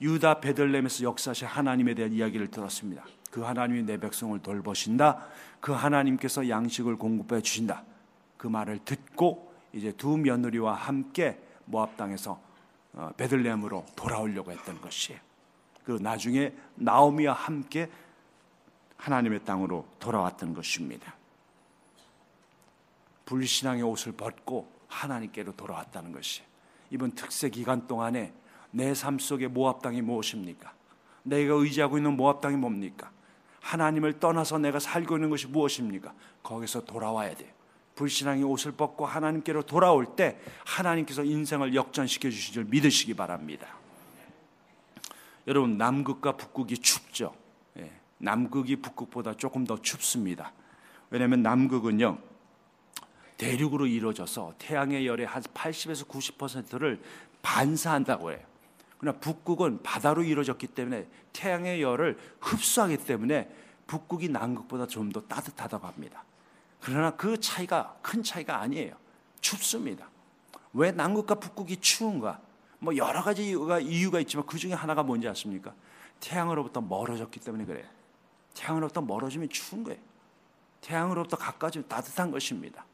유다 0.00 0.40
베들렘에서 0.40 1.04
역사하신 1.04 1.46
하나님에 1.46 1.94
대한 1.94 2.12
이야기를 2.12 2.48
들었습니다. 2.48 3.04
그 3.30 3.42
하나님이 3.42 3.82
내 3.82 3.98
백성을 3.98 4.36
돌보신다. 4.40 5.26
그 5.60 5.72
하나님께서 5.72 6.48
양식을 6.48 6.96
공급해 6.96 7.42
주신다. 7.42 7.84
그 8.36 8.46
말을 8.46 8.80
듣고 8.84 9.52
이제 9.72 9.92
두 9.92 10.16
며느리와 10.16 10.74
함께 10.74 11.38
모압 11.66 11.96
땅에서 11.96 12.32
어, 12.32 12.53
베들레헴으로 13.16 13.86
돌아오려고 13.96 14.52
했던 14.52 14.80
것이에요. 14.80 15.20
그 15.84 15.98
나중에 16.00 16.52
나오미와 16.76 17.34
함께 17.34 17.90
하나님의 18.96 19.44
땅으로 19.44 19.86
돌아왔던 19.98 20.54
것입니다. 20.54 21.14
불신앙의 23.26 23.82
옷을 23.82 24.12
벗고 24.12 24.70
하나님께로 24.88 25.52
돌아왔다는 25.52 26.12
것이 26.12 26.42
이번 26.90 27.12
특세 27.12 27.48
기간 27.48 27.86
동안에 27.86 28.32
내 28.74 28.92
삶 28.92 29.18
속에 29.18 29.46
모압 29.46 29.82
땅이 29.82 30.02
무엇입니까? 30.02 30.72
내가 31.22 31.54
의지하고 31.54 31.96
있는 31.96 32.16
모압 32.16 32.40
땅이 32.40 32.56
뭡니까? 32.56 33.10
하나님을 33.60 34.18
떠나서 34.18 34.58
내가 34.58 34.78
살고 34.78 35.16
있는 35.16 35.30
것이 35.30 35.46
무엇입니까? 35.46 36.12
거기서 36.42 36.84
돌아와야 36.84 37.34
돼요. 37.34 37.53
불신앙의 37.94 38.44
옷을 38.44 38.72
벗고 38.72 39.06
하나님께로 39.06 39.62
돌아올 39.62 40.16
때 40.16 40.38
하나님께서 40.64 41.24
인생을 41.24 41.74
역전시켜 41.74 42.30
주실 42.30 42.54
줄 42.54 42.64
믿으시기 42.64 43.14
바랍니다. 43.14 43.68
여러분 45.46 45.76
남극과 45.76 46.36
북극이 46.36 46.78
춥죠. 46.78 47.34
예, 47.78 47.92
남극이 48.18 48.76
북극보다 48.76 49.34
조금 49.36 49.64
더 49.64 49.80
춥습니다. 49.80 50.52
왜냐하면 51.10 51.42
남극은요 51.42 52.18
대륙으로 53.36 53.86
이루어져서 53.86 54.54
태양의 54.58 55.06
열의 55.06 55.26
한 55.26 55.42
80에서 55.42 56.06
90%를 56.08 57.00
반사한다고 57.42 58.30
해요. 58.32 58.40
그러나 58.98 59.18
북극은 59.18 59.82
바다로 59.82 60.22
이루어졌기 60.22 60.68
때문에 60.68 61.06
태양의 61.32 61.82
열을 61.82 62.18
흡수하기 62.40 62.98
때문에 62.98 63.50
북극이 63.86 64.30
남극보다 64.30 64.86
좀 64.86 65.12
더 65.12 65.20
따뜻하다고 65.20 65.86
합니다. 65.86 66.24
그러나 66.84 67.10
그 67.12 67.40
차이가 67.40 67.96
큰 68.02 68.22
차이가 68.22 68.60
아니에요. 68.60 68.94
춥습니다. 69.40 70.06
왜 70.74 70.90
남극과 70.92 71.36
북극이 71.36 71.78
추운가? 71.78 72.38
뭐 72.78 72.94
여러 72.98 73.22
가지 73.22 73.48
이유가, 73.48 73.78
이유가 73.80 74.20
있지만 74.20 74.44
그 74.44 74.58
중에 74.58 74.74
하나가 74.74 75.02
뭔지 75.02 75.26
아십니까? 75.26 75.72
태양으로부터 76.20 76.82
멀어졌기 76.82 77.40
때문에 77.40 77.64
그래요. 77.64 77.86
태양으로부터 78.52 79.00
멀어지면 79.00 79.48
추운 79.48 79.82
거예요. 79.82 79.98
태양으로부터 80.82 81.38
가까워지면 81.38 81.88
따뜻한 81.88 82.30
것입니다. 82.30 82.84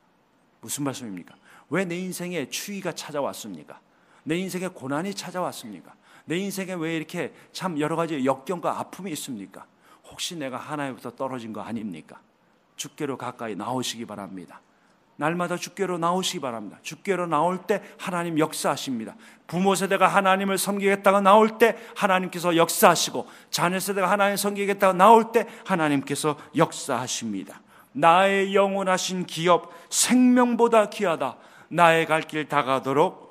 무슨 0.61 0.85
말씀입니까? 0.85 1.35
왜 1.69 1.85
내 1.85 1.99
인생에 1.99 2.49
추위가 2.49 2.93
찾아왔습니까? 2.93 3.81
내 4.23 4.37
인생에 4.39 4.69
고난이 4.69 5.15
찾아왔습니까? 5.15 5.93
내 6.27 6.37
인생에 6.37 6.75
왜 6.75 6.97
이렇게 6.97 7.35
참 7.51 7.81
여러 7.81 7.97
가지 7.97 8.25
역경과 8.25 8.79
아픔이 8.79 9.11
있습니까? 9.13 9.67
혹시 10.05 10.37
내가 10.37 10.59
하나님부터 10.59 11.11
떨어진 11.17 11.53
거 11.53 11.61
아닙니까? 11.61 12.21
주께로 12.81 13.19
가까이 13.19 13.55
나오시기 13.55 14.07
바랍니다. 14.07 14.63
날마다 15.17 15.59
주께로 15.59 15.99
나오시기 15.99 16.41
바랍니다. 16.41 16.79
주께로 16.81 17.27
나올 17.27 17.59
때 17.67 17.83
하나님 17.99 18.39
역사하십니다. 18.39 19.17
부모 19.47 19.75
세대가 19.75 20.09
하나님을 20.09 20.57
섬기겠다가 20.57 21.21
나올 21.21 21.59
때 21.59 21.77
하나님께서 21.95 22.57
역사하시고 22.57 23.29
자녀 23.51 23.79
세대가 23.79 24.11
하나님 24.11 24.39
섬기겠다가 24.39 24.95
나올 24.95 25.31
때 25.31 25.47
하나님께서 25.67 26.39
역사하십니다. 26.57 27.61
나의 27.93 28.55
영원하신 28.55 29.27
기업 29.27 29.75
생명보다 29.91 30.89
귀하다. 30.89 31.37
나의 31.69 32.07
갈 32.07 32.23
길 32.23 32.49
다가도록 32.49 33.31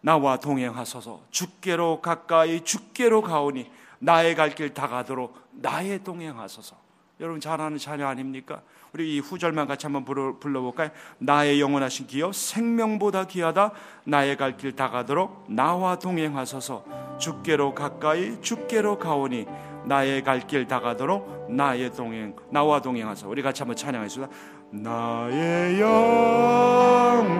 나와 0.00 0.36
동행하소서 0.36 1.22
주께로 1.32 2.00
가까이 2.00 2.62
주께로 2.62 3.22
가오니 3.22 3.68
나의 3.98 4.36
갈 4.36 4.54
길 4.54 4.72
다가도록 4.74 5.36
나의 5.50 6.04
동행하소서 6.04 6.87
여러분 7.20 7.40
잘하는 7.40 7.78
자녀 7.78 8.06
아닙니까? 8.06 8.60
우리 8.94 9.16
이 9.16 9.18
후절만 9.18 9.66
같이 9.66 9.86
한번 9.86 10.04
불러 10.04 10.60
볼까요? 10.60 10.90
나의 11.18 11.60
영원하신 11.60 12.06
기여 12.06 12.30
생명보다 12.32 13.26
귀하다. 13.26 13.72
나의 14.04 14.36
갈 14.36 14.56
길 14.56 14.76
다가도록 14.76 15.46
나와 15.48 15.98
동행하소서. 15.98 17.18
주께로 17.18 17.74
가까이 17.74 18.40
주께로 18.40 18.98
가오니 18.98 19.46
나의 19.84 20.22
갈 20.22 20.46
길 20.46 20.68
다가도록 20.68 21.48
나의 21.50 21.90
동행 21.92 22.36
나와 22.50 22.80
동행하소서. 22.80 23.28
우리 23.28 23.42
같이 23.42 23.62
한번 23.62 23.74
찬양하겠습니다. 23.76 24.32
나의 24.70 25.80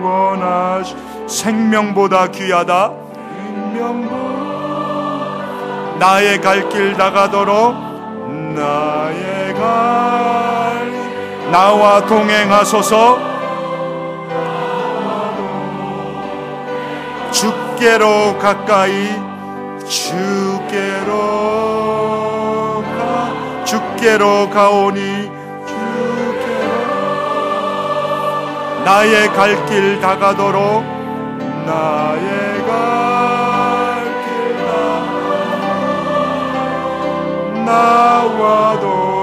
영원하신 0.01 1.27
생명보다 1.27 2.31
귀하다. 2.31 3.07
나의 5.99 6.39
갈길 6.41 6.93
나가도록 6.97 7.75
나의 8.55 9.38
갈. 9.59 11.51
나와 11.51 12.05
동행하소서. 12.05 13.29
주께로 17.31 18.37
가까이 18.37 19.09
주께로 19.87 21.13
가 22.83 23.63
주께로 23.65 24.49
가오니 24.49 25.29
나의 28.83 29.29
갈 29.29 29.65
길 29.67 29.99
다가도록 30.01 30.83
나의 31.65 32.65
갈길 32.65 34.55
나와도 37.65 39.18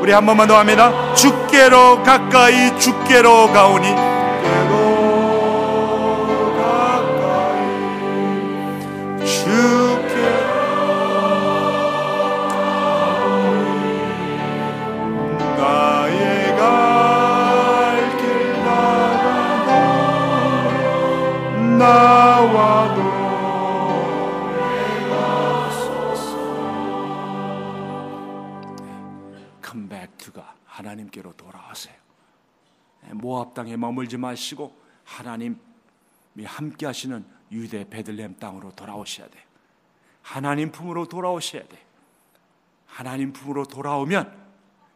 우리 0.00 0.12
한 0.12 0.24
번만 0.24 0.48
더 0.48 0.58
합니다. 0.58 1.14
주께로 1.14 2.02
가까이 2.02 2.78
주께로 2.78 3.52
가오니 3.52 4.09
머물지 33.90 34.16
마시고 34.16 34.76
하나님이 35.04 35.56
함께 36.44 36.86
하시는 36.86 37.24
유대 37.50 37.84
베들레헴 37.88 38.36
땅으로 38.38 38.72
돌아오셔야 38.72 39.28
돼요. 39.28 39.42
하나님 40.22 40.70
품으로 40.70 41.06
돌아오셔야 41.06 41.62
돼요. 41.64 41.80
하나님 42.86 43.32
품으로 43.32 43.64
돌아오면 43.64 44.32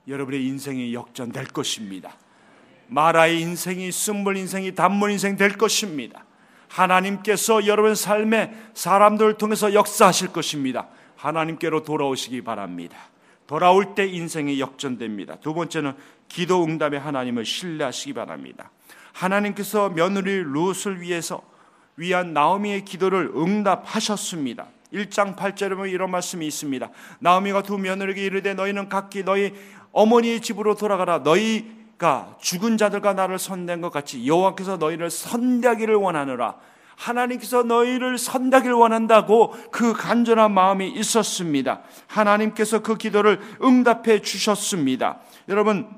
여러분의 0.06 0.46
인생이 0.46 0.94
역전될 0.94 1.46
것입니다. 1.48 2.16
마라의 2.88 3.40
인생이 3.40 3.90
쓴물 3.90 4.36
인생이 4.36 4.74
단물 4.74 5.10
인생 5.10 5.36
될 5.36 5.56
것입니다. 5.56 6.24
하나님께서 6.68 7.66
여러분 7.66 7.94
삶에 7.94 8.52
사람들을 8.74 9.38
통해서 9.38 9.74
역사하실 9.74 10.32
것입니다. 10.32 10.88
하나님께로 11.16 11.82
돌아오시기 11.82 12.42
바랍니다. 12.42 12.96
돌아올 13.46 13.94
때 13.94 14.06
인생이 14.06 14.60
역전됩니다. 14.60 15.36
두 15.36 15.54
번째는 15.54 15.94
기도 16.28 16.64
응답에 16.64 16.96
하나님을 16.96 17.44
신뢰하시기 17.44 18.12
바랍니다. 18.14 18.70
하나님께서 19.14 19.88
며느리 19.90 20.42
룻을 20.42 21.00
위해서 21.00 21.40
위한 21.96 22.34
나오미의 22.34 22.84
기도를 22.84 23.32
응답하셨습니다. 23.34 24.66
1장 24.92 25.36
8절에 25.36 25.70
보면 25.70 25.88
이런 25.88 26.10
말씀이 26.10 26.46
있습니다. 26.46 26.90
나오미가 27.20 27.62
두 27.62 27.78
며느리에게 27.78 28.24
이르되 28.24 28.54
너희는 28.54 28.88
각기 28.88 29.24
너희 29.24 29.54
어머니의 29.92 30.40
집으로 30.40 30.74
돌아가라. 30.74 31.18
너희가 31.20 32.36
죽은 32.40 32.76
자들과 32.76 33.14
나를 33.14 33.38
선대한 33.38 33.80
것 33.80 33.90
같이 33.90 34.26
여호와께서 34.26 34.76
너희를 34.76 35.10
선대하기를 35.10 35.94
원하노라. 35.94 36.56
하나님께서 36.96 37.64
너희를 37.64 38.18
선대하기를 38.18 38.74
원한다고 38.74 39.52
그 39.70 39.94
간절한 39.94 40.52
마음이 40.52 40.90
있었습니다. 40.90 41.82
하나님께서 42.06 42.80
그 42.80 42.96
기도를 42.96 43.40
응답해 43.62 44.20
주셨습니다. 44.20 45.18
여러분 45.48 45.88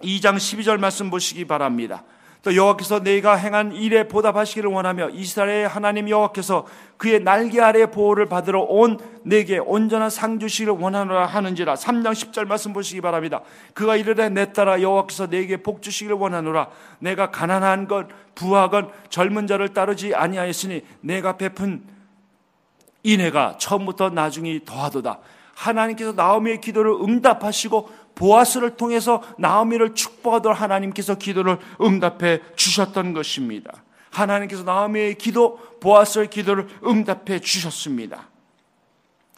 2장 0.00 0.36
12절 0.36 0.78
말씀 0.78 1.10
보시기 1.10 1.44
바랍니다. 1.44 2.04
또 2.42 2.54
여호와께서 2.54 3.00
내가 3.00 3.34
행한 3.34 3.72
일에 3.72 4.06
보답하시기를 4.06 4.70
원하며 4.70 5.10
이스라엘의 5.10 5.68
하나님 5.68 6.08
여호와께서 6.08 6.66
그의 6.96 7.20
날개 7.20 7.60
아래 7.60 7.86
보호를 7.86 8.26
받으러 8.26 8.60
온 8.60 8.98
내게 9.24 9.58
온전한 9.58 10.08
상 10.08 10.38
주시기를 10.38 10.74
원하노라 10.74 11.26
하는지라 11.26 11.74
3장 11.74 12.12
10절 12.12 12.46
말씀 12.46 12.72
보시기 12.72 13.00
바랍니다. 13.00 13.40
그가 13.74 13.96
이르되 13.96 14.28
내 14.28 14.52
딸아 14.52 14.82
여호와께서 14.82 15.26
내게 15.26 15.56
복 15.56 15.82
주시기를 15.82 16.16
원하노라 16.16 16.68
내가 17.00 17.30
가난한 17.30 17.88
것 17.88 18.06
부하건 18.34 18.90
젊은 19.10 19.46
자를 19.46 19.68
따르지 19.74 20.14
아니하였으니 20.14 20.82
내가 21.00 21.36
베푼 21.36 21.82
인해가 23.02 23.56
처음부터 23.58 24.10
나중이 24.10 24.64
더하도다. 24.64 25.18
하나님께서 25.54 26.12
나오미의 26.12 26.60
기도를 26.60 26.92
응답하시고 26.92 27.90
보아스를 28.18 28.76
통해서 28.76 29.22
나오미를 29.38 29.94
축복하도록 29.94 30.60
하나님께서 30.60 31.14
기도를 31.14 31.58
응답해 31.80 32.40
주셨던 32.56 33.12
것입니다. 33.12 33.84
하나님께서 34.10 34.64
나오미의 34.64 35.14
기도, 35.14 35.58
보아스의 35.80 36.28
기도를 36.28 36.66
응답해 36.84 37.38
주셨습니다. 37.38 38.28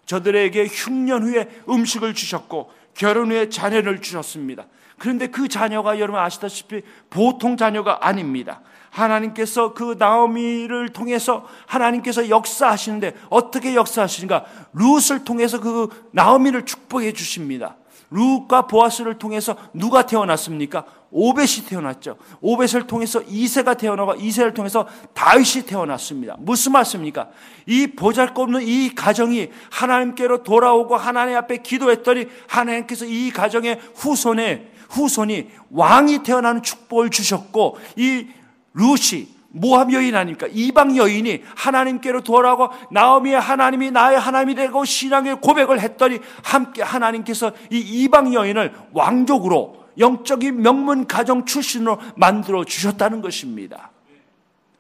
저들에게 0.07 0.67
흉년 0.67 1.23
후에 1.23 1.49
음식을 1.69 2.15
주셨고 2.15 2.73
결혼 2.95 3.31
후에 3.31 3.51
자녀를 3.51 4.01
주셨습니다. 4.01 4.65
그런데 4.99 5.27
그 5.27 5.49
자녀가 5.49 5.99
여러분 6.01 6.19
아시다시피 6.19 6.81
보통 7.11 7.59
자녀가 7.59 8.07
아닙니다. 8.07 8.63
하나님께서 8.89 9.75
그 9.75 9.97
나오미를 9.99 10.89
통해서 10.89 11.47
하나님께서 11.67 12.31
역사하시는데 12.31 13.15
어떻게 13.29 13.75
역사하시는가? 13.75 14.47
룻을 14.73 15.25
통해서 15.25 15.61
그 15.61 15.89
나오미를 16.13 16.65
축복해 16.65 17.13
주십니다. 17.13 17.77
룻과 18.11 18.67
보아스를 18.67 19.19
통해서 19.19 19.57
누가 19.73 20.05
태어났습니까? 20.05 20.85
오벳이 21.13 21.67
태어났죠. 21.67 22.17
오벳을 22.41 22.87
통해서 22.87 23.23
이세가 23.23 23.75
태어나고 23.75 24.15
이세를 24.15 24.55
통해서 24.55 24.87
다윗이 25.15 25.67
태어났습니다. 25.67 26.37
무슨 26.39 26.73
말씀입니까? 26.73 27.29
이 27.67 27.89
보잘것없는 27.89 28.63
이 28.63 28.95
가정이 28.95 29.51
하나님께로 29.71 30.43
돌아오고 30.43 30.97
하나님 30.97 31.37
앞에 31.37 31.59
기도했더니 31.59 32.27
하나님께서 32.49 33.05
이 33.05 33.31
가정의 33.31 33.81
후손에 33.95 34.71
후손이 34.91 35.49
왕이 35.71 36.23
태어나는 36.23 36.63
축복을 36.63 37.11
주셨고 37.11 37.79
이 37.97 38.27
룻이 38.75 39.40
모함 39.53 39.93
여인 39.93 40.15
아닙니까? 40.15 40.47
이방 40.51 40.97
여인이 40.97 41.43
하나님께로 41.57 42.23
돌아오고 42.23 42.69
나오미의 42.93 43.41
하나님이 43.41 43.91
나의 43.91 44.19
하나님이 44.19 44.55
되고 44.55 44.85
신앙의 44.85 45.41
고백을 45.41 45.81
했더니 45.81 46.21
함께 46.45 46.83
하나님께서 46.83 47.53
이 47.71 47.79
이방 47.79 48.33
여인을 48.33 48.73
왕족으로 48.93 49.81
영적인 49.99 50.63
명문 50.63 51.07
가정 51.07 51.45
출신으로 51.45 51.99
만들어 52.17 52.65
주셨다는 52.65 53.23
것입니다. 53.23 53.91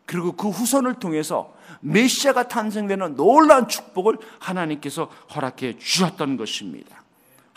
그리고 0.07 0.33
그 0.33 0.49
후손을 0.49 0.95
통해서 0.95 1.53
메시아가 1.81 2.49
탄생되는 2.49 3.17
놀라운 3.17 3.69
축복을 3.69 4.19
하나님께서 4.39 5.11
허락해 5.35 5.79
주셨던 5.79 6.37
것입니다. 6.37 7.00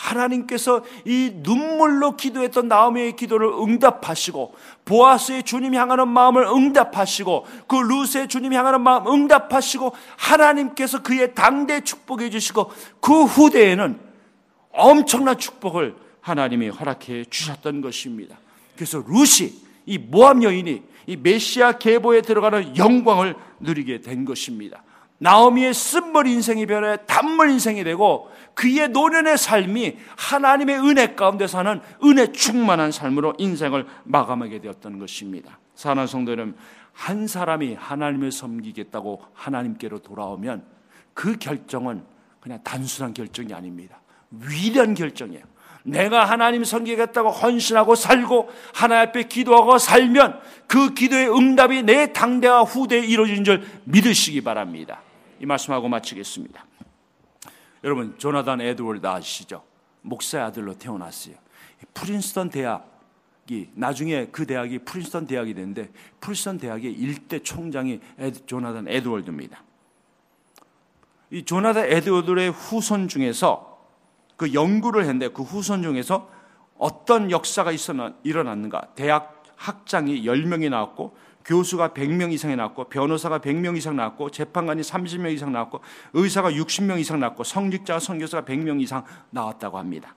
하나님께서 0.04 0.84
이 1.06 1.32
눈물로 1.34 2.18
기도했던 2.18 2.68
나오미의 2.68 3.16
기도를 3.16 3.48
응답하시고 3.48 4.54
보아스의 4.84 5.44
주님 5.44 5.76
향하는 5.76 6.10
마음을 6.10 6.44
응답하시고 6.46 7.46
그 7.68 7.76
루스의 7.76 8.28
주님 8.28 8.54
향하는 8.54 8.82
마음 8.82 9.08
응답하시고 9.08 9.94
하나님께서 10.18 11.02
그의 11.02 11.34
당대 11.34 11.82
축복해 11.82 12.30
주시고 12.30 12.72
그 13.00 13.24
후대에는 13.24 13.98
엄청난 14.72 15.38
축복을 15.38 15.96
하나님이 16.20 16.70
허락해 16.70 17.26
주셨던 17.30 17.82
것입니다. 17.82 18.38
그래서 18.76 19.04
루시 19.08 19.62
이 19.86 19.98
모함 19.98 20.44
여인이 20.44 20.84
이 21.08 21.18
메시아 21.18 21.74
계보에 21.74 22.22
들어가는 22.22 22.78
영광을 22.78 23.36
누리게 23.60 24.02
된 24.02 24.26
것입니다. 24.26 24.84
나오미의 25.20 25.74
쓴물 25.74 26.28
인생이 26.28 26.66
변해 26.66 26.98
단물 27.06 27.50
인생이 27.50 27.84
되고 27.84 28.30
그의 28.56 28.90
노년의 28.90 29.38
삶이 29.38 29.98
하나님의 30.18 30.80
은혜 30.80 31.16
가운데 31.16 31.48
사는 31.48 31.82
은혜 32.04 32.32
충만한 32.32 32.92
삶으로 32.92 33.34
인생을 33.38 33.86
마감하게 34.04 34.60
되었던 34.60 35.00
것입니다. 35.00 35.60
사랑하는 35.76 36.08
성도 36.08 36.32
여러분, 36.32 36.56
한 36.92 37.28
사람이 37.28 37.76
하나님을 37.76 38.32
섬기겠다고 38.32 39.24
하나님께로 39.34 40.00
돌아오면 40.00 40.64
그 41.14 41.38
결정은 41.38 42.04
그냥 42.40 42.60
단순한 42.64 43.14
결정이 43.14 43.54
아닙니다. 43.54 44.02
위대한 44.30 44.94
결정이에요. 44.94 45.44
내가 45.84 46.24
하나님 46.24 46.64
섬기겠다고 46.64 47.30
헌신하고 47.30 47.96
살고 47.96 48.50
하나님 48.74 49.10
앞에 49.10 49.24
기도하고 49.24 49.78
살면 49.78 50.40
그 50.68 50.94
기도의 50.94 51.30
응답이 51.30 51.84
내 51.84 52.14
당대와 52.14 52.64
후대에 52.64 53.00
이루어진 53.00 53.44
줄 53.44 53.68
믿으시기 53.84 54.42
바랍니다. 54.42 55.02
이 55.40 55.46
말씀하고 55.46 55.90
마치겠습니다. 55.90 56.66
여러분 57.84 58.18
조나단 58.18 58.62
에드워즈 58.62 59.06
아시죠? 59.06 59.64
목사의 60.02 60.46
아들로 60.46 60.78
태어났어요. 60.78 61.36
프린스턴 61.94 62.50
대학이 62.50 63.70
나중에 63.74 64.28
그 64.32 64.46
대학이 64.46 64.80
프린스턴 64.80 65.28
대학이 65.28 65.54
됐는데 65.54 65.92
프린스턴 66.22 66.60
대학의 66.60 66.94
일대 66.94 67.40
총장이 67.40 68.00
에드, 68.18 68.46
조나단 68.46 68.88
에드워즈입니다. 68.88 69.62
이 71.32 71.44
조나단 71.44 71.92
에드월드의 71.92 72.52
후손 72.52 73.10
중에서 73.10 73.73
그 74.36 74.54
연구를 74.54 75.02
했는데 75.02 75.30
그 75.30 75.44
후손 75.44 75.84
중에서 75.84 76.30
어떤 76.78 77.32
역사가 77.32 77.72
있었나 77.72 78.14
일어났는가? 78.24 78.90
대학 78.96 79.44
학장이 79.56 80.24
10명이 80.24 80.70
나왔고 80.70 81.16
교수가 81.46 81.90
100명 81.90 82.32
이상이 82.32 82.56
나왔고 82.56 82.86
변호사가 82.86 83.40
100명 83.40 83.78
이상 83.78 83.96
나왔고 83.96 84.32
재판관이 84.32 84.82
30명 84.82 85.34
이상 85.34 85.52
나왔고 85.52 85.82
의사가 86.14 86.52
60명 86.52 87.00
이상 87.00 87.20
나왔고 87.20 87.44
성직자와 87.44 88.00
선교사가 88.00 88.46
100명 88.46 88.82
이상 88.82 89.04
나왔다고 89.30 89.78
합니다. 89.78 90.16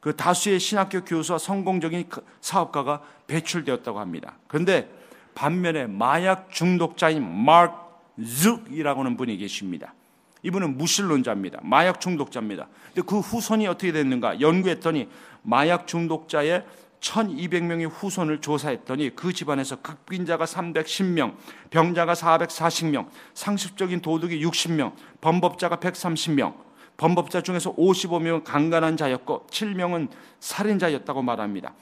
그 0.00 0.16
다수의 0.16 0.58
신학교 0.58 1.04
교수와 1.04 1.38
성공적인 1.38 2.08
그 2.08 2.24
사업가가 2.40 3.02
배출되었다고 3.26 4.00
합니다. 4.00 4.34
그런데 4.48 4.92
반면에 5.34 5.86
마약 5.86 6.50
중독자인 6.50 7.44
마크 7.44 7.80
즈이라고 8.22 9.00
하는 9.00 9.16
분이 9.16 9.36
계십니다. 9.38 9.94
이분은 10.42 10.76
무신론자입니다. 10.76 11.60
마약 11.62 12.00
중독자입니다. 12.00 12.68
근데 12.86 13.02
그 13.06 13.20
후손이 13.20 13.66
어떻게 13.66 13.92
됐는가? 13.92 14.40
연구했더니 14.40 15.08
마약 15.42 15.86
중독자의 15.86 16.64
1200명의 17.00 17.90
후손을 17.90 18.40
조사했더니 18.40 19.14
그 19.16 19.32
집안에서 19.32 19.82
극빈자가 19.82 20.44
310명, 20.44 21.34
병자가 21.70 22.14
440명, 22.14 23.08
상습적인 23.34 24.00
도둑이 24.00 24.44
60명, 24.44 24.92
범법자가 25.20 25.76
130명, 25.76 26.54
범법자 26.96 27.42
중에서 27.42 27.74
55명은 27.74 28.44
강간한 28.44 28.96
자였고 28.96 29.46
7명은 29.50 30.08
살인자였다고 30.38 31.22
말합니다. 31.22 31.74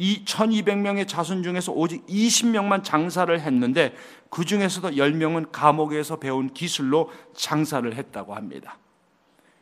이 0.00 0.24
1200명의 0.24 1.06
자손 1.06 1.42
중에서 1.42 1.72
오직 1.72 2.06
20명만 2.06 2.82
장사를 2.82 3.38
했는데 3.38 3.94
그 4.30 4.46
중에서도 4.46 4.92
10명은 4.92 5.52
감옥에서 5.52 6.18
배운 6.18 6.54
기술로 6.54 7.10
장사를 7.36 7.94
했다고 7.94 8.34
합니다. 8.34 8.78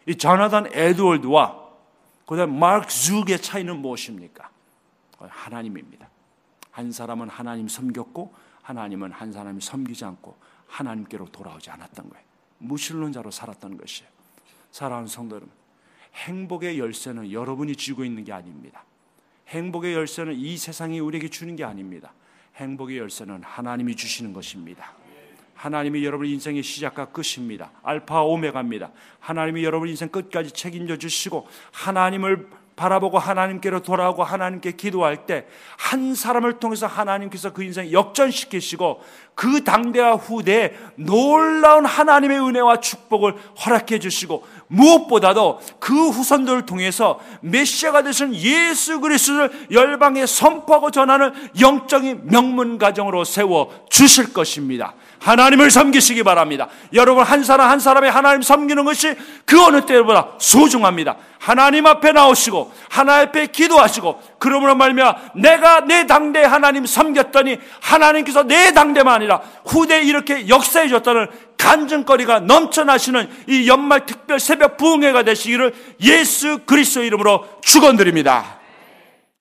이 0.06 0.14
조나단 0.14 0.68
에드월드와 0.72 1.68
그다음 2.24 2.56
마크 2.56 2.86
즈의 2.86 3.42
차이는 3.42 3.80
무엇입니까? 3.80 4.48
하나님입니다. 5.18 6.08
한 6.70 6.92
사람은 6.92 7.28
하나님 7.28 7.66
섬겼고 7.66 8.32
하나님은 8.62 9.10
한 9.10 9.32
사람이 9.32 9.60
섬기지 9.60 10.04
않고 10.04 10.36
하나님께로 10.68 11.26
돌아오지 11.32 11.68
않았던 11.70 12.10
거예요. 12.10 12.24
무신론자로 12.58 13.32
살았던 13.32 13.76
것이에요. 13.76 14.08
사랑하는 14.70 15.08
성도 15.08 15.34
여러분, 15.34 15.52
행복의 16.14 16.78
열쇠는 16.78 17.32
여러분이 17.32 17.74
쥐고 17.74 18.04
있는 18.04 18.22
게 18.22 18.32
아닙니다. 18.32 18.84
행복의 19.48 19.94
열쇠는 19.94 20.34
이 20.34 20.56
세상이 20.56 21.00
우리에게 21.00 21.28
주는 21.28 21.56
게 21.56 21.64
아닙니다. 21.64 22.12
행복의 22.56 22.98
열쇠는 22.98 23.42
하나님이 23.42 23.96
주시는 23.96 24.32
것입니다. 24.32 24.92
하나님이 25.54 26.04
여러분 26.04 26.26
인생의 26.26 26.62
시작과 26.62 27.06
끝입니다. 27.06 27.72
알파 27.82 28.22
오메가입니다. 28.22 28.92
하나님이 29.18 29.64
여러분 29.64 29.88
인생 29.88 30.08
끝까지 30.08 30.52
책임져 30.52 30.96
주시고 30.96 31.48
하나님을 31.72 32.48
바라보고 32.78 33.18
하나님께로 33.18 33.82
돌아오고 33.82 34.22
하나님께 34.24 34.72
기도할 34.72 35.26
때 35.26 35.46
한 35.88 36.14
사람을 36.14 36.58
통해서 36.58 36.86
하나님께서 36.86 37.52
그 37.54 37.62
인생 37.62 37.90
역전시키시고 37.90 39.00
그 39.34 39.64
당대와 39.64 40.16
후대에 40.16 40.74
놀라운 40.96 41.86
하나님의 41.86 42.38
은혜와 42.40 42.80
축복을 42.80 43.34
허락해 43.64 43.98
주시고 43.98 44.44
무엇보다도 44.66 45.60
그 45.78 46.10
후손들을 46.10 46.66
통해서 46.66 47.20
메시아가 47.40 48.02
되신 48.02 48.34
예수 48.34 49.00
그리스도를 49.00 49.68
열방에 49.70 50.26
선포하고 50.26 50.90
전하는 50.90 51.32
영적인 51.58 52.26
명문 52.26 52.76
가정으로 52.76 53.24
세워 53.24 53.86
주실 53.88 54.34
것입니다. 54.34 54.94
하나님을 55.20 55.70
섬기시기 55.70 56.22
바랍니다. 56.22 56.68
여러분 56.92 57.24
한 57.24 57.42
사람 57.42 57.70
한 57.70 57.80
사람의 57.80 58.10
하나님 58.10 58.42
섬기는 58.42 58.84
것이 58.84 59.14
그 59.44 59.62
어느 59.62 59.84
때보다 59.84 60.28
소중합니다. 60.38 61.16
하나님 61.38 61.86
앞에 61.86 62.12
나오시고 62.12 62.72
하나님 62.88 63.28
앞에 63.28 63.46
기도하시고 63.46 64.22
그러므로 64.38 64.74
말미암아 64.74 65.14
내가 65.36 65.80
내 65.80 66.06
당대 66.06 66.42
하나님 66.42 66.86
섬겼더니 66.86 67.58
하나님께서 67.80 68.42
내 68.42 68.72
당대만 68.72 69.14
아니라 69.14 69.40
후대에 69.64 70.02
이렇게 70.02 70.48
역사해 70.48 70.88
줬다는 70.88 71.28
간증거리가 71.56 72.40
넘쳐나시는 72.40 73.28
이 73.48 73.68
연말 73.68 74.06
특별 74.06 74.38
새벽 74.40 74.76
부흥회가 74.76 75.22
되시기를 75.24 75.74
예수 76.00 76.58
그리스도 76.64 77.02
이름으로 77.02 77.46
축원드립니다. 77.62 78.57